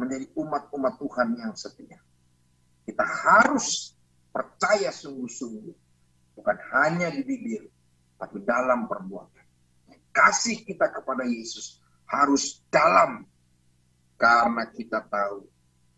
menjadi 0.00 0.24
umat-umat 0.40 0.96
Tuhan 0.96 1.28
yang 1.36 1.52
setia. 1.52 2.00
Kita 2.88 3.04
harus 3.04 3.92
percaya 4.32 4.88
sungguh-sungguh. 4.88 5.76
Bukan 6.40 6.56
hanya 6.72 7.12
di 7.12 7.20
bibir, 7.20 7.68
tapi 8.16 8.40
dalam 8.40 8.88
perbuatan 8.88 9.40
kasih 10.10 10.66
kita 10.66 10.90
kepada 10.90 11.22
Yesus 11.26 11.78
harus 12.10 12.62
dalam 12.68 13.26
karena 14.18 14.66
kita 14.74 15.06
tahu 15.06 15.46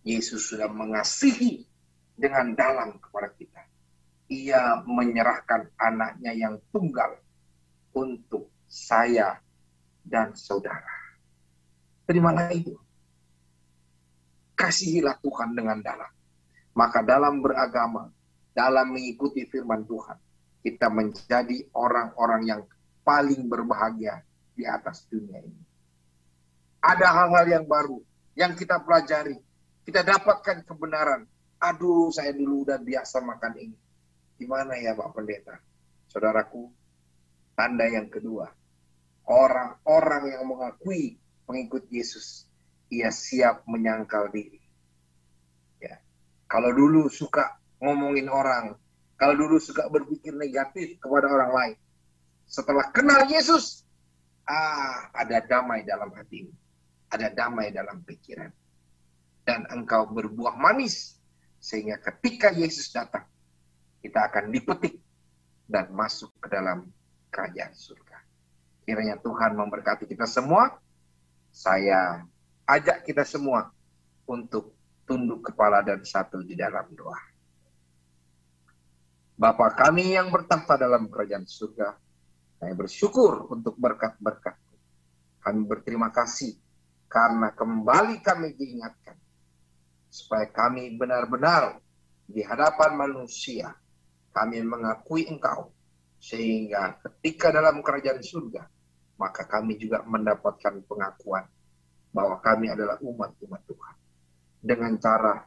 Yesus 0.05 0.53
sudah 0.53 0.69
mengasihi 0.69 1.65
dengan 2.15 2.53
dalam 2.55 3.01
kepada 3.01 3.33
kita. 3.35 3.63
Ia 4.33 4.85
menyerahkan 4.85 5.69
anaknya 5.77 6.33
yang 6.33 6.55
tunggal 6.73 7.19
untuk 7.93 8.51
saya 8.67 9.39
dan 10.03 10.35
saudara. 10.35 11.17
Terimalah 12.09 12.51
itu. 12.53 12.75
Kasihilah 14.57 15.19
Tuhan 15.23 15.55
dengan 15.57 15.79
dalam. 15.81 16.13
Maka 16.73 17.05
dalam 17.05 17.45
beragama, 17.45 18.09
dalam 18.57 18.97
mengikuti 18.97 19.45
firman 19.49 19.85
Tuhan, 19.85 20.17
kita 20.63 20.89
menjadi 20.89 21.69
orang-orang 21.75 22.43
yang 22.47 22.63
paling 23.03 23.51
berbahagia 23.51 24.23
di 24.55 24.65
atas 24.65 25.05
dunia 25.11 25.43
ini. 25.43 25.63
Ada 26.83 27.09
hal-hal 27.15 27.47
yang 27.61 27.65
baru 27.67 27.99
yang 28.39 28.57
kita 28.57 28.81
pelajari. 28.83 29.37
Kita 29.83 30.07
dapatkan 30.07 30.63
kebenaran. 30.63 31.27
Aduh, 31.63 32.11
saya 32.11 32.35
dulu 32.35 32.67
udah 32.67 32.79
biasa 32.79 33.23
makan 33.23 33.55
ini. 33.59 33.79
Gimana 34.39 34.79
ya 34.79 34.95
Pak 34.95 35.11
Pendeta? 35.15 35.59
Saudaraku, 36.11 36.71
tanda 37.57 37.87
yang 37.89 38.09
kedua. 38.09 38.51
Orang-orang 39.23 40.35
yang 40.35 40.45
mengakui 40.51 41.17
pengikut 41.47 41.87
Yesus, 41.89 42.51
ia 42.91 43.09
siap 43.09 43.65
menyangkal 43.71 44.29
diri. 44.35 44.59
Ya. 45.79 46.03
Kalau 46.51 46.75
dulu 46.75 47.07
suka 47.09 47.57
ngomongin 47.79 48.27
orang, 48.29 48.75
kalau 49.17 49.39
dulu 49.39 49.63
suka 49.63 49.87
berpikir 49.87 50.35
negatif 50.35 50.99
kepada 50.99 51.31
orang 51.31 51.53
lain, 51.55 51.77
setelah 52.51 52.91
kenal 52.91 53.25
Yesus, 53.31 53.87
ah, 54.45 55.09
ada 55.15 55.41
damai 55.41 55.87
dalam 55.87 56.11
hatimu. 56.13 56.53
Ada 57.13 57.31
damai 57.31 57.71
dalam 57.71 58.03
pikiran. 58.03 58.51
Dan 59.47 59.65
engkau 59.71 60.11
berbuah 60.11 60.59
manis. 60.59 61.17
Sehingga 61.63 62.03
ketika 62.03 62.51
Yesus 62.51 62.91
datang, 62.91 63.23
kita 64.03 64.27
akan 64.27 64.51
dipetik 64.51 64.99
dan 65.71 65.95
masuk 65.95 66.35
ke 66.43 66.51
dalam 66.51 66.91
kerajaan 67.33 67.73
surga. 67.73 68.19
Kiranya 68.85 69.17
Tuhan 69.17 69.57
memberkati 69.57 70.05
kita 70.05 70.29
semua. 70.29 70.77
Saya 71.49 72.21
ajak 72.69 73.09
kita 73.09 73.25
semua 73.25 73.73
untuk 74.29 74.77
tunduk 75.09 75.49
kepala 75.51 75.81
dan 75.81 76.05
satu 76.05 76.45
di 76.45 76.53
dalam 76.53 76.93
doa. 76.93 77.19
Bapa 79.33 79.75
kami 79.75 80.15
yang 80.15 80.31
bertahta 80.31 80.79
dalam 80.79 81.11
kerajaan 81.11 81.49
surga, 81.49 81.99
kami 82.63 82.73
bersyukur 82.79 83.51
untuk 83.51 83.75
berkat-berkat. 83.75 84.55
Kami 85.43 85.67
berterima 85.67 86.15
kasih 86.15 86.55
karena 87.11 87.51
kembali 87.51 88.23
kami 88.23 88.55
diingatkan. 88.55 89.19
Supaya 90.13 90.47
kami 90.47 90.95
benar-benar 90.95 91.81
di 92.29 92.45
hadapan 92.45 92.95
manusia, 92.95 93.75
kami 94.31 94.63
mengakui 94.63 95.27
engkau. 95.27 95.75
Sehingga 96.23 97.03
ketika 97.03 97.51
dalam 97.51 97.83
kerajaan 97.83 98.23
surga, 98.23 98.63
maka 99.19 99.43
kami 99.51 99.75
juga 99.75 100.07
mendapatkan 100.07 100.87
pengakuan 100.87 101.51
bahwa 102.15 102.39
kami 102.39 102.71
adalah 102.71 103.03
umat-umat 103.03 103.63
Tuhan. 103.67 103.97
Dengan 104.63 104.95
cara 105.03 105.43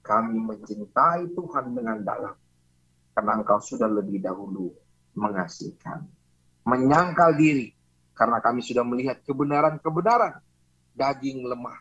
kami 0.00 0.40
mencintai 0.40 1.36
Tuhan 1.36 1.76
dengan 1.76 2.00
dalam. 2.00 2.36
Karena 3.12 3.32
engkau 3.36 3.60
sudah 3.60 3.88
lebih 3.88 4.24
dahulu 4.24 4.72
mengasihi 5.16 5.76
kami 5.76 6.16
menyangkal 6.66 7.38
diri 7.38 7.70
karena 8.12 8.42
kami 8.42 8.60
sudah 8.60 8.82
melihat 8.82 9.22
kebenaran-kebenaran 9.22 10.42
daging 10.98 11.46
lemah. 11.46 11.78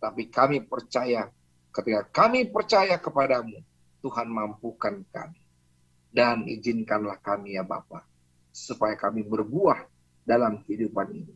Tapi 0.00 0.32
kami 0.32 0.64
percaya 0.64 1.28
ketika 1.70 2.08
kami 2.10 2.48
percaya 2.48 2.96
kepadamu, 2.96 3.60
Tuhan 4.00 4.26
mampukan 4.32 5.04
kami. 5.12 5.41
Dan 6.12 6.44
izinkanlah 6.44 7.24
kami 7.24 7.56
ya 7.56 7.64
Bapa, 7.64 8.04
supaya 8.52 8.92
kami 9.00 9.24
berbuah 9.24 9.88
dalam 10.28 10.60
kehidupan 10.60 11.08
ini. 11.16 11.34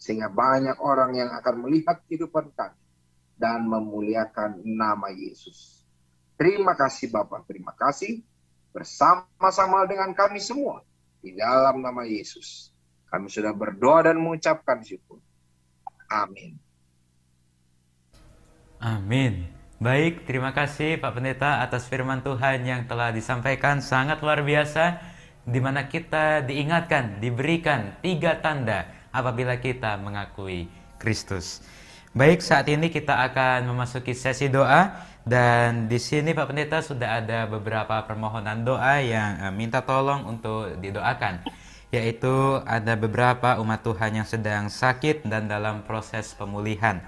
Sehingga 0.00 0.32
banyak 0.32 0.80
orang 0.80 1.16
yang 1.16 1.30
akan 1.36 1.68
melihat 1.68 2.00
kehidupan 2.08 2.52
kami 2.56 2.80
dan 3.36 3.68
memuliakan 3.68 4.64
nama 4.64 5.12
Yesus. 5.12 5.84
Terima 6.36 6.72
kasih 6.76 7.12
Bapak, 7.12 7.48
terima 7.48 7.72
kasih 7.76 8.24
bersama-sama 8.72 9.88
dengan 9.88 10.12
kami 10.12 10.36
semua 10.36 10.84
di 11.24 11.32
dalam 11.32 11.80
nama 11.80 12.04
Yesus. 12.04 12.72
Kami 13.08 13.32
sudah 13.32 13.56
berdoa 13.56 14.12
dan 14.12 14.20
mengucapkan 14.20 14.84
syukur. 14.84 15.20
Amin. 16.12 16.60
Amin. 18.80 19.55
Baik, 19.76 20.24
terima 20.24 20.56
kasih 20.56 20.96
Pak 20.96 21.20
Pendeta 21.20 21.60
atas 21.60 21.84
firman 21.84 22.24
Tuhan 22.24 22.64
yang 22.64 22.88
telah 22.88 23.12
disampaikan 23.12 23.84
sangat 23.84 24.24
luar 24.24 24.40
biasa 24.40 25.04
di 25.44 25.60
mana 25.60 25.84
kita 25.84 26.40
diingatkan, 26.48 27.20
diberikan 27.20 27.92
tiga 28.00 28.40
tanda 28.40 28.88
apabila 29.12 29.60
kita 29.60 30.00
mengakui 30.00 30.72
Kristus. 30.96 31.60
Baik, 32.16 32.40
saat 32.40 32.72
ini 32.72 32.88
kita 32.88 33.20
akan 33.20 33.68
memasuki 33.68 34.16
sesi 34.16 34.48
doa 34.48 34.96
dan 35.28 35.92
di 35.92 36.00
sini 36.00 36.32
Pak 36.32 36.48
Pendeta 36.48 36.80
sudah 36.80 37.20
ada 37.20 37.44
beberapa 37.44 38.00
permohonan 38.08 38.64
doa 38.64 39.04
yang 39.04 39.44
uh, 39.44 39.52
minta 39.52 39.84
tolong 39.84 40.24
untuk 40.24 40.80
didoakan. 40.80 41.44
Yaitu 41.92 42.64
ada 42.64 42.96
beberapa 42.96 43.60
umat 43.60 43.84
Tuhan 43.84 44.24
yang 44.24 44.26
sedang 44.26 44.72
sakit 44.72 45.28
dan 45.28 45.52
dalam 45.52 45.84
proses 45.84 46.32
pemulihan. 46.32 47.04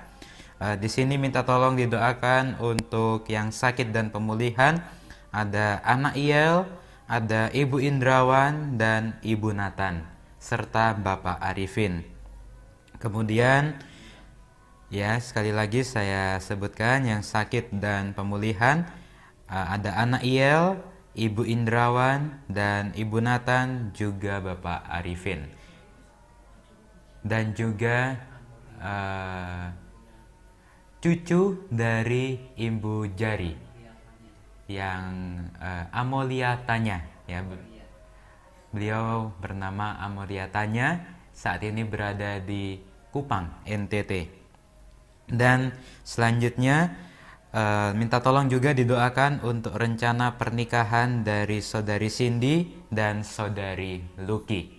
Uh, 0.58 0.74
di 0.74 0.90
sini 0.90 1.14
minta 1.14 1.46
tolong 1.46 1.78
didoakan 1.78 2.58
untuk 2.58 3.26
yang 3.30 3.54
sakit 3.54 3.94
dan 3.94 4.10
pemulihan. 4.10 4.82
Ada 5.30 5.84
anak 5.86 6.18
Iel, 6.18 6.66
ada 7.06 7.52
Ibu 7.54 7.78
Indrawan 7.78 8.74
dan 8.74 9.16
Ibu 9.22 9.54
Nathan 9.54 10.02
serta 10.42 10.98
Bapak 10.98 11.38
Arifin. 11.38 12.02
Kemudian 12.98 13.78
Ya, 14.88 15.20
sekali 15.20 15.52
lagi 15.52 15.84
saya 15.84 16.40
sebutkan 16.40 17.04
yang 17.04 17.20
sakit 17.20 17.76
dan 17.76 18.16
pemulihan 18.16 18.88
uh, 19.44 19.76
ada 19.76 19.92
anak 20.00 20.24
Iel, 20.24 20.80
Ibu 21.12 21.44
Indrawan 21.44 22.40
dan 22.48 22.96
Ibu 22.96 23.20
Nathan 23.20 23.92
juga 23.92 24.40
Bapak 24.40 24.88
Arifin. 24.88 25.44
Dan 27.20 27.52
juga 27.52 28.16
uh, 28.80 29.76
cucu 31.08 31.64
dari 31.72 32.36
Ibu 32.60 33.16
Jari 33.16 33.56
yang 34.68 35.40
uh, 35.56 35.88
Amolia 35.88 36.60
Tanya 36.68 37.00
ya. 37.24 37.40
Beliau 38.68 39.32
bernama 39.40 39.96
Amolia 40.04 40.52
Tanya, 40.52 41.00
saat 41.32 41.64
ini 41.64 41.80
berada 41.88 42.36
di 42.44 42.76
Kupang, 43.08 43.64
NTT. 43.64 44.28
Dan 45.32 45.72
selanjutnya 46.04 46.92
uh, 47.56 47.96
minta 47.96 48.20
tolong 48.20 48.52
juga 48.52 48.76
didoakan 48.76 49.40
untuk 49.48 49.80
rencana 49.80 50.36
pernikahan 50.36 51.24
dari 51.24 51.64
saudari 51.64 52.12
Cindy 52.12 52.84
dan 52.92 53.24
saudari 53.24 54.04
Lucky. 54.20 54.77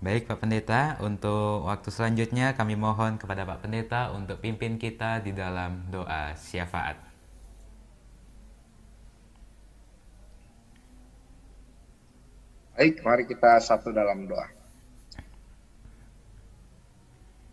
Baik 0.00 0.32
Pak 0.32 0.40
Pendeta, 0.40 0.96
untuk 1.04 1.68
waktu 1.68 1.92
selanjutnya 1.92 2.56
kami 2.56 2.72
mohon 2.72 3.20
kepada 3.20 3.44
Pak 3.44 3.68
Pendeta 3.68 4.08
untuk 4.16 4.40
pimpin 4.40 4.80
kita 4.80 5.20
di 5.20 5.28
dalam 5.28 5.84
doa 5.92 6.32
syafaat. 6.40 6.96
Baik, 12.72 13.04
mari 13.04 13.28
kita 13.28 13.60
satu 13.60 13.92
dalam 13.92 14.24
doa. 14.24 14.48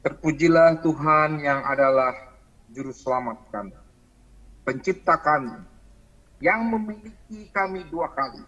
Terpujilah 0.08 0.80
Tuhan 0.80 1.44
yang 1.44 1.68
adalah 1.68 2.16
juru 2.72 2.96
selamat 2.96 3.44
kami, 3.52 3.76
pencipta 4.64 5.20
kami, 5.20 5.52
yang 6.40 6.64
memiliki 6.64 7.52
kami 7.52 7.84
dua 7.92 8.08
kali 8.16 8.40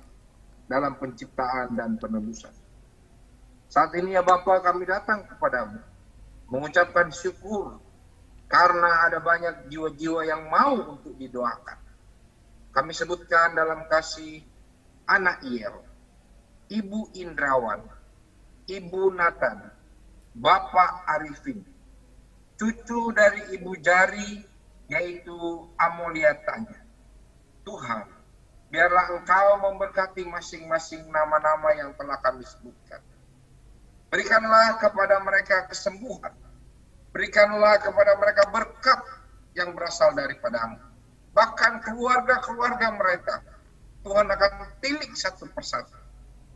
dalam 0.71 0.95
penciptaan 0.95 1.75
dan 1.75 1.99
penebusan 1.99 2.58
saat 3.69 3.93
ini 3.93 4.17
ya 4.17 4.25
Bapak 4.25 4.65
kami 4.65 4.89
datang 4.89 5.29
kepadamu 5.29 5.77
mengucapkan 6.49 7.13
syukur 7.13 7.77
karena 8.49 9.05
ada 9.05 9.21
banyak 9.21 9.69
jiwa-jiwa 9.69 10.25
yang 10.25 10.49
mau 10.49 10.97
untuk 10.97 11.13
didoakan. 11.13 11.77
Kami 12.73 12.91
sebutkan 12.97 13.53
dalam 13.53 13.85
kasih 13.85 14.41
anak 15.05 15.45
Iel, 15.45 15.85
Ibu 16.73 17.13
Indrawan, 17.13 17.85
Ibu 18.65 19.13
Nathan, 19.13 19.69
Bapak 20.33 21.05
Arifin, 21.05 21.61
cucu 22.57 23.13
dari 23.13 23.53
Ibu 23.53 23.71
Jari 23.81 24.41
yaitu 24.89 25.37
Amolia 25.77 26.33
Tanya. 26.41 26.81
Tuhan, 27.61 28.09
biarlah 28.73 29.13
Engkau 29.13 29.61
memberkati 29.69 30.25
masing-masing 30.25 31.05
nama-nama 31.13 31.69
yang 31.77 31.93
telah 31.93 32.17
kami 32.17 32.41
sebutkan. 32.41 33.01
Berikanlah 34.09 34.81
kepada 34.81 35.21
mereka 35.21 35.69
kesembuhan. 35.69 36.33
Berikanlah 37.13 37.77
kepada 37.77 38.17
mereka 38.17 38.43
berkat 38.49 38.99
yang 39.53 39.73
berasal 39.77 40.13
daripadamu. 40.17 40.81
Bahkan 41.33 41.85
keluarga-keluarga 41.85 42.89
mereka, 42.97 43.45
Tuhan 44.01 44.25
akan 44.29 44.81
tilik 44.81 45.13
satu 45.13 45.45
persatu. 45.53 45.93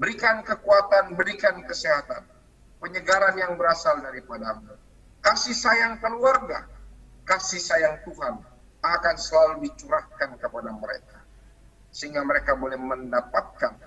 Berikan 0.01 0.41
kekuatan, 0.41 1.13
berikan 1.13 1.61
kesehatan. 1.61 2.25
Penyegaran 2.81 3.37
yang 3.37 3.53
berasal 3.53 4.01
daripadamu. 4.01 4.73
Kasih 5.23 5.55
sayang 5.55 6.03
keluarga, 6.03 6.67
kasih 7.23 7.61
sayang 7.61 8.01
Tuhan 8.03 8.43
akan 8.83 9.15
selalu 9.15 9.71
dicurahkan 9.71 10.35
kepada 10.35 10.69
mereka. 10.75 11.23
Sehingga 11.93 12.25
mereka 12.25 12.57
boleh 12.59 12.75
mendapatkan 12.75 13.77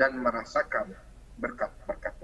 dan 0.00 0.12
merasakan 0.18 0.96
berkat-berkat. 1.38 2.16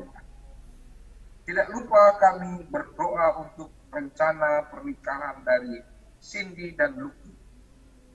Tidak 1.47 1.71
lupa 1.71 2.19
kami 2.19 2.67
berdoa 2.67 3.39
untuk 3.39 3.71
rencana 3.95 4.67
pernikahan 4.67 5.47
dari 5.47 5.79
Cindy 6.19 6.75
dan 6.75 6.99
Lucky. 6.99 7.31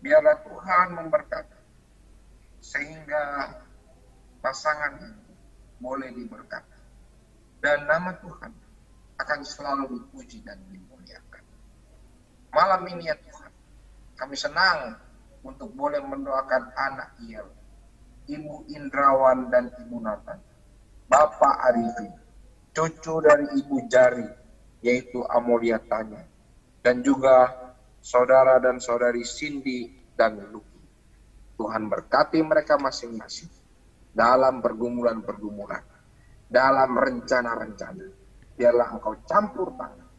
Biarlah 0.04 0.44
Tuhan 0.44 1.00
memberkati 1.00 1.60
sehingga 2.60 3.56
pasangan 4.44 5.16
boleh 5.80 6.12
diberkati. 6.12 6.80
Dan 7.64 7.88
nama 7.88 8.20
Tuhan 8.20 8.52
akan 9.22 9.40
selalu 9.48 9.86
dipuji 9.96 10.44
dan 10.44 10.60
dimuliakan. 10.68 11.46
Malam 12.52 12.82
ini 12.92 13.08
ya 13.08 13.16
Tuhan, 13.16 13.52
kami 14.20 14.36
senang 14.36 15.00
untuk 15.46 15.72
boleh 15.72 16.04
mendoakan 16.04 16.74
anak 16.76 17.16
Iel, 17.24 17.48
Ibu 18.28 18.68
Indrawan 18.76 19.48
dan 19.54 19.70
Ibu 19.78 19.98
Nathan, 20.04 20.42
Bapak 21.06 21.56
Arifin, 21.70 22.21
cucu 22.72 23.14
dari 23.24 23.46
ibu 23.60 23.84
jari, 23.92 24.28
yaitu 24.84 25.24
Amolia 25.28 25.80
Tanya, 25.80 26.24
dan 26.80 27.04
juga 27.04 27.52
saudara 28.00 28.58
dan 28.58 28.80
saudari 28.80 29.22
Cindy 29.28 29.92
dan 30.16 30.40
Luki. 30.50 30.80
Tuhan 31.60 31.92
berkati 31.92 32.42
mereka 32.42 32.80
masing-masing 32.82 33.52
dalam 34.12 34.64
pergumulan-pergumulan, 34.64 35.84
dalam 36.50 36.92
rencana-rencana. 36.98 38.20
Biarlah 38.58 38.88
engkau 38.98 39.16
campur 39.30 39.74
tangan, 39.78 40.10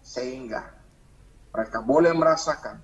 sehingga 0.00 0.62
mereka 1.52 1.78
boleh 1.84 2.12
merasakan 2.16 2.76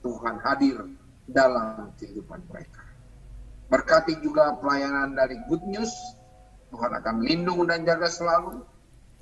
Tuhan 0.00 0.36
hadir 0.40 0.80
dalam 1.28 1.92
kehidupan 2.00 2.40
mereka. 2.48 2.82
Berkati 3.70 4.18
juga 4.18 4.50
pelayanan 4.58 5.14
dari 5.14 5.38
Good 5.46 5.64
News 5.70 5.92
Tuhan 6.70 6.92
akan 7.02 7.16
lindung 7.26 7.66
dan 7.66 7.82
jaga 7.82 8.06
selalu, 8.06 8.62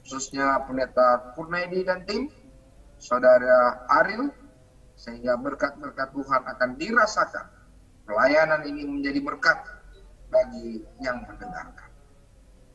khususnya 0.04 0.62
pendeta 0.68 1.32
Kurnaidi 1.32 1.82
dan 1.82 2.04
tim, 2.04 2.28
saudara 3.00 3.88
Aril, 4.00 4.28
sehingga 4.94 5.40
berkat-berkat 5.40 6.12
Tuhan 6.12 6.42
akan 6.44 6.70
dirasakan. 6.76 7.46
Pelayanan 8.04 8.64
ini 8.64 8.84
menjadi 8.88 9.20
berkat 9.20 9.58
bagi 10.28 10.84
yang 11.00 11.24
mendengarkan. 11.24 11.88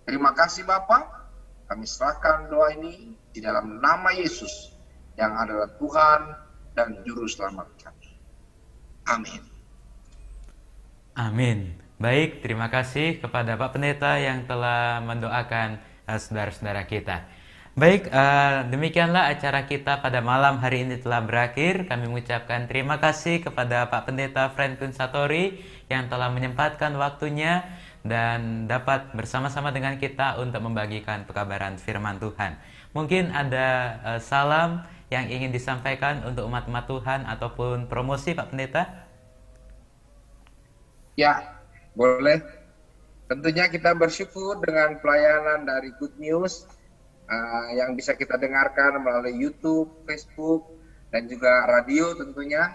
Terima 0.03 0.33
kasih 0.33 0.65
Bapak, 0.65 1.03
kami 1.69 1.85
serahkan 1.87 2.49
doa 2.49 2.73
ini 2.75 3.15
di 3.33 3.39
dalam 3.41 3.81
nama 3.81 4.13
Yesus 4.13 4.73
yang 5.17 5.33
adalah 5.37 5.69
Tuhan 5.77 6.21
dan 6.73 7.01
Juru 7.05 7.29
Selamat 7.29 7.69
kami. 7.81 8.09
Amin. 9.09 9.41
Amin. 11.13 11.82
Baik, 12.03 12.43
terima 12.43 12.67
kasih 12.67 13.23
kepada 13.23 13.55
Pak 13.55 13.79
Pendeta 13.79 14.19
yang 14.19 14.43
telah 14.43 14.99
mendoakan 14.99 15.79
uh, 16.03 16.19
saudara-saudara 16.19 16.83
kita. 16.83 17.23
Baik, 17.79 18.11
uh, 18.11 18.67
demikianlah 18.67 19.31
acara 19.31 19.63
kita 19.63 20.03
pada 20.03 20.19
malam 20.19 20.59
hari 20.59 20.83
ini 20.83 20.99
telah 20.99 21.23
berakhir. 21.23 21.87
Kami 21.87 22.11
mengucapkan 22.11 22.67
terima 22.67 22.99
kasih 22.99 23.39
kepada 23.39 23.87
Pak 23.87 24.11
Pendeta 24.11 24.51
Franklin 24.51 24.91
Satori 24.91 25.63
yang 25.87 26.11
telah 26.11 26.27
menyempatkan 26.27 26.91
waktunya 26.99 27.63
dan 28.03 28.67
dapat 28.67 29.15
bersama-sama 29.15 29.71
dengan 29.71 29.95
kita 29.95 30.43
untuk 30.43 30.59
membagikan 30.59 31.23
pekabaran 31.23 31.79
firman 31.79 32.19
Tuhan. 32.19 32.59
Mungkin 32.91 33.31
ada 33.31 33.95
uh, 34.03 34.19
salam 34.19 34.83
yang 35.07 35.31
ingin 35.31 35.55
disampaikan 35.55 36.19
untuk 36.27 36.51
umat-umat 36.51 36.83
Tuhan 36.83 37.23
ataupun 37.31 37.87
promosi 37.87 38.35
Pak 38.35 38.51
Pendeta? 38.51 39.07
Ya, 41.15 41.62
boleh. 41.93 42.41
Tentunya 43.29 43.71
kita 43.71 43.95
bersyukur 43.95 44.59
dengan 44.61 44.99
pelayanan 44.99 45.65
dari 45.65 45.95
Good 45.95 46.19
News 46.19 46.67
uh, 47.25 47.67
yang 47.73 47.95
bisa 47.97 48.13
kita 48.13 48.37
dengarkan 48.37 48.99
melalui 49.01 49.33
YouTube, 49.39 50.03
Facebook, 50.05 50.69
dan 51.09 51.25
juga 51.25 51.65
radio 51.65 52.13
tentunya, 52.13 52.73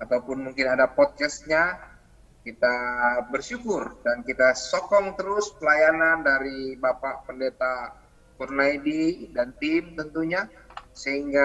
ataupun 0.00 0.48
mungkin 0.48 0.66
ada 0.70 0.88
podcastnya. 0.88 1.92
Kita 2.46 2.78
bersyukur 3.26 3.98
dan 4.06 4.22
kita 4.22 4.54
sokong 4.54 5.18
terus 5.18 5.50
pelayanan 5.58 6.22
dari 6.22 6.78
Bapak 6.78 7.26
Pendeta 7.26 7.90
Kurnaidi 8.38 9.34
dan 9.34 9.50
tim 9.58 9.98
tentunya, 9.98 10.46
sehingga 10.94 11.42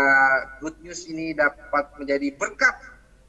Good 0.61 0.85
News 0.85 1.09
ini 1.09 1.33
dapat 1.33 1.97
menjadi 1.97 2.37
berkat 2.37 2.77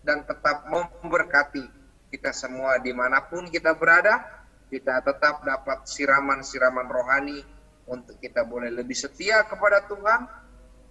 dan 0.04 0.20
tetap 0.28 0.68
memberkati 0.68 1.81
kita 2.12 2.36
semua 2.36 2.76
di 2.76 2.92
mana 2.92 3.24
pun 3.24 3.48
kita 3.48 3.72
berada, 3.72 4.20
kita 4.68 5.00
tetap 5.00 5.40
dapat 5.40 5.88
siraman-siraman 5.88 6.84
rohani 6.92 7.40
untuk 7.88 8.20
kita 8.20 8.44
boleh 8.44 8.68
lebih 8.68 8.94
setia 8.94 9.40
kepada 9.48 9.88
Tuhan, 9.88 10.28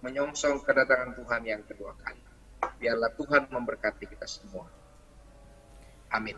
menyongsong 0.02 0.66
kedatangan 0.66 1.14
Tuhan 1.14 1.42
yang 1.46 1.62
kedua 1.62 1.94
kali. 2.02 2.22
Biarlah 2.82 3.14
Tuhan 3.14 3.46
memberkati 3.54 4.10
kita 4.10 4.26
semua. 4.26 4.66
Amin. 6.10 6.34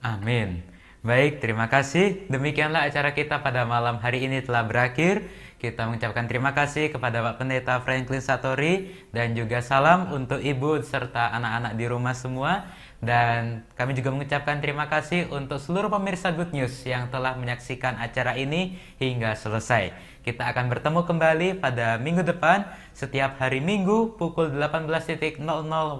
Amin. 0.00 0.64
Baik, 1.00 1.40
terima 1.40 1.68
kasih. 1.68 2.28
Demikianlah 2.28 2.88
acara 2.88 3.16
kita 3.16 3.40
pada 3.40 3.64
malam 3.64 4.00
hari 4.00 4.28
ini 4.28 4.44
telah 4.44 4.64
berakhir. 4.68 5.28
Kita 5.60 5.84
mengucapkan 5.84 6.24
terima 6.24 6.56
kasih 6.56 6.88
kepada 6.88 7.20
Pak 7.20 7.36
Pendeta 7.36 7.84
Franklin 7.84 8.24
Satori 8.24 8.96
dan 9.12 9.36
juga 9.36 9.60
salam 9.60 10.08
untuk 10.08 10.40
ibu 10.40 10.80
serta 10.80 11.36
anak-anak 11.36 11.76
di 11.76 11.84
rumah 11.84 12.16
semua. 12.16 12.64
Dan 12.96 13.68
kami 13.76 13.92
juga 13.92 14.08
mengucapkan 14.08 14.64
terima 14.64 14.88
kasih 14.88 15.28
untuk 15.28 15.60
seluruh 15.60 15.92
pemirsa 15.92 16.32
Good 16.32 16.56
News 16.56 16.80
yang 16.88 17.12
telah 17.12 17.36
menyaksikan 17.36 18.00
acara 18.00 18.40
ini 18.40 18.80
hingga 18.96 19.36
selesai. 19.36 19.92
Kita 20.24 20.48
akan 20.48 20.72
bertemu 20.72 21.04
kembali 21.04 21.48
pada 21.60 22.00
minggu 22.00 22.24
depan 22.24 22.64
setiap 22.96 23.36
hari 23.36 23.60
Minggu 23.60 24.16
pukul 24.16 24.56
18.00 24.56 25.44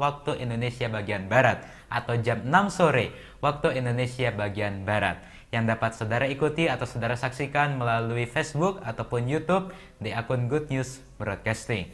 waktu 0.00 0.30
Indonesia 0.40 0.88
bagian 0.88 1.28
Barat 1.28 1.68
atau 1.92 2.16
jam 2.16 2.48
6 2.48 2.52
sore 2.72 3.12
waktu 3.44 3.76
Indonesia 3.76 4.32
bagian 4.32 4.88
Barat 4.88 5.20
yang 5.50 5.66
dapat 5.66 5.98
saudara 5.98 6.30
ikuti 6.30 6.70
atau 6.70 6.86
saudara 6.86 7.18
saksikan 7.18 7.74
melalui 7.74 8.26
Facebook 8.26 8.78
ataupun 8.86 9.26
YouTube 9.26 9.74
di 9.98 10.14
akun 10.14 10.46
Good 10.46 10.70
News 10.70 11.02
Broadcasting. 11.18 11.90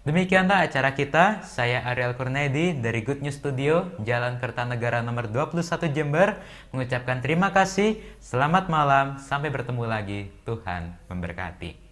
Demikianlah 0.00 0.64
acara 0.64 0.96
kita. 0.96 1.44
Saya 1.44 1.84
Ariel 1.84 2.16
Kurnedi 2.16 2.72
dari 2.72 3.04
Good 3.04 3.20
News 3.20 3.36
Studio, 3.36 3.92
Jalan 4.00 4.40
Kertanegara 4.40 5.04
nomor 5.04 5.28
21 5.28 5.92
Jember, 5.92 6.40
mengucapkan 6.72 7.20
terima 7.20 7.52
kasih. 7.52 8.00
Selamat 8.16 8.72
malam, 8.72 9.20
sampai 9.20 9.52
bertemu 9.52 9.84
lagi. 9.84 10.20
Tuhan 10.48 10.96
memberkati. 11.12 11.90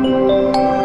Música 0.00 0.79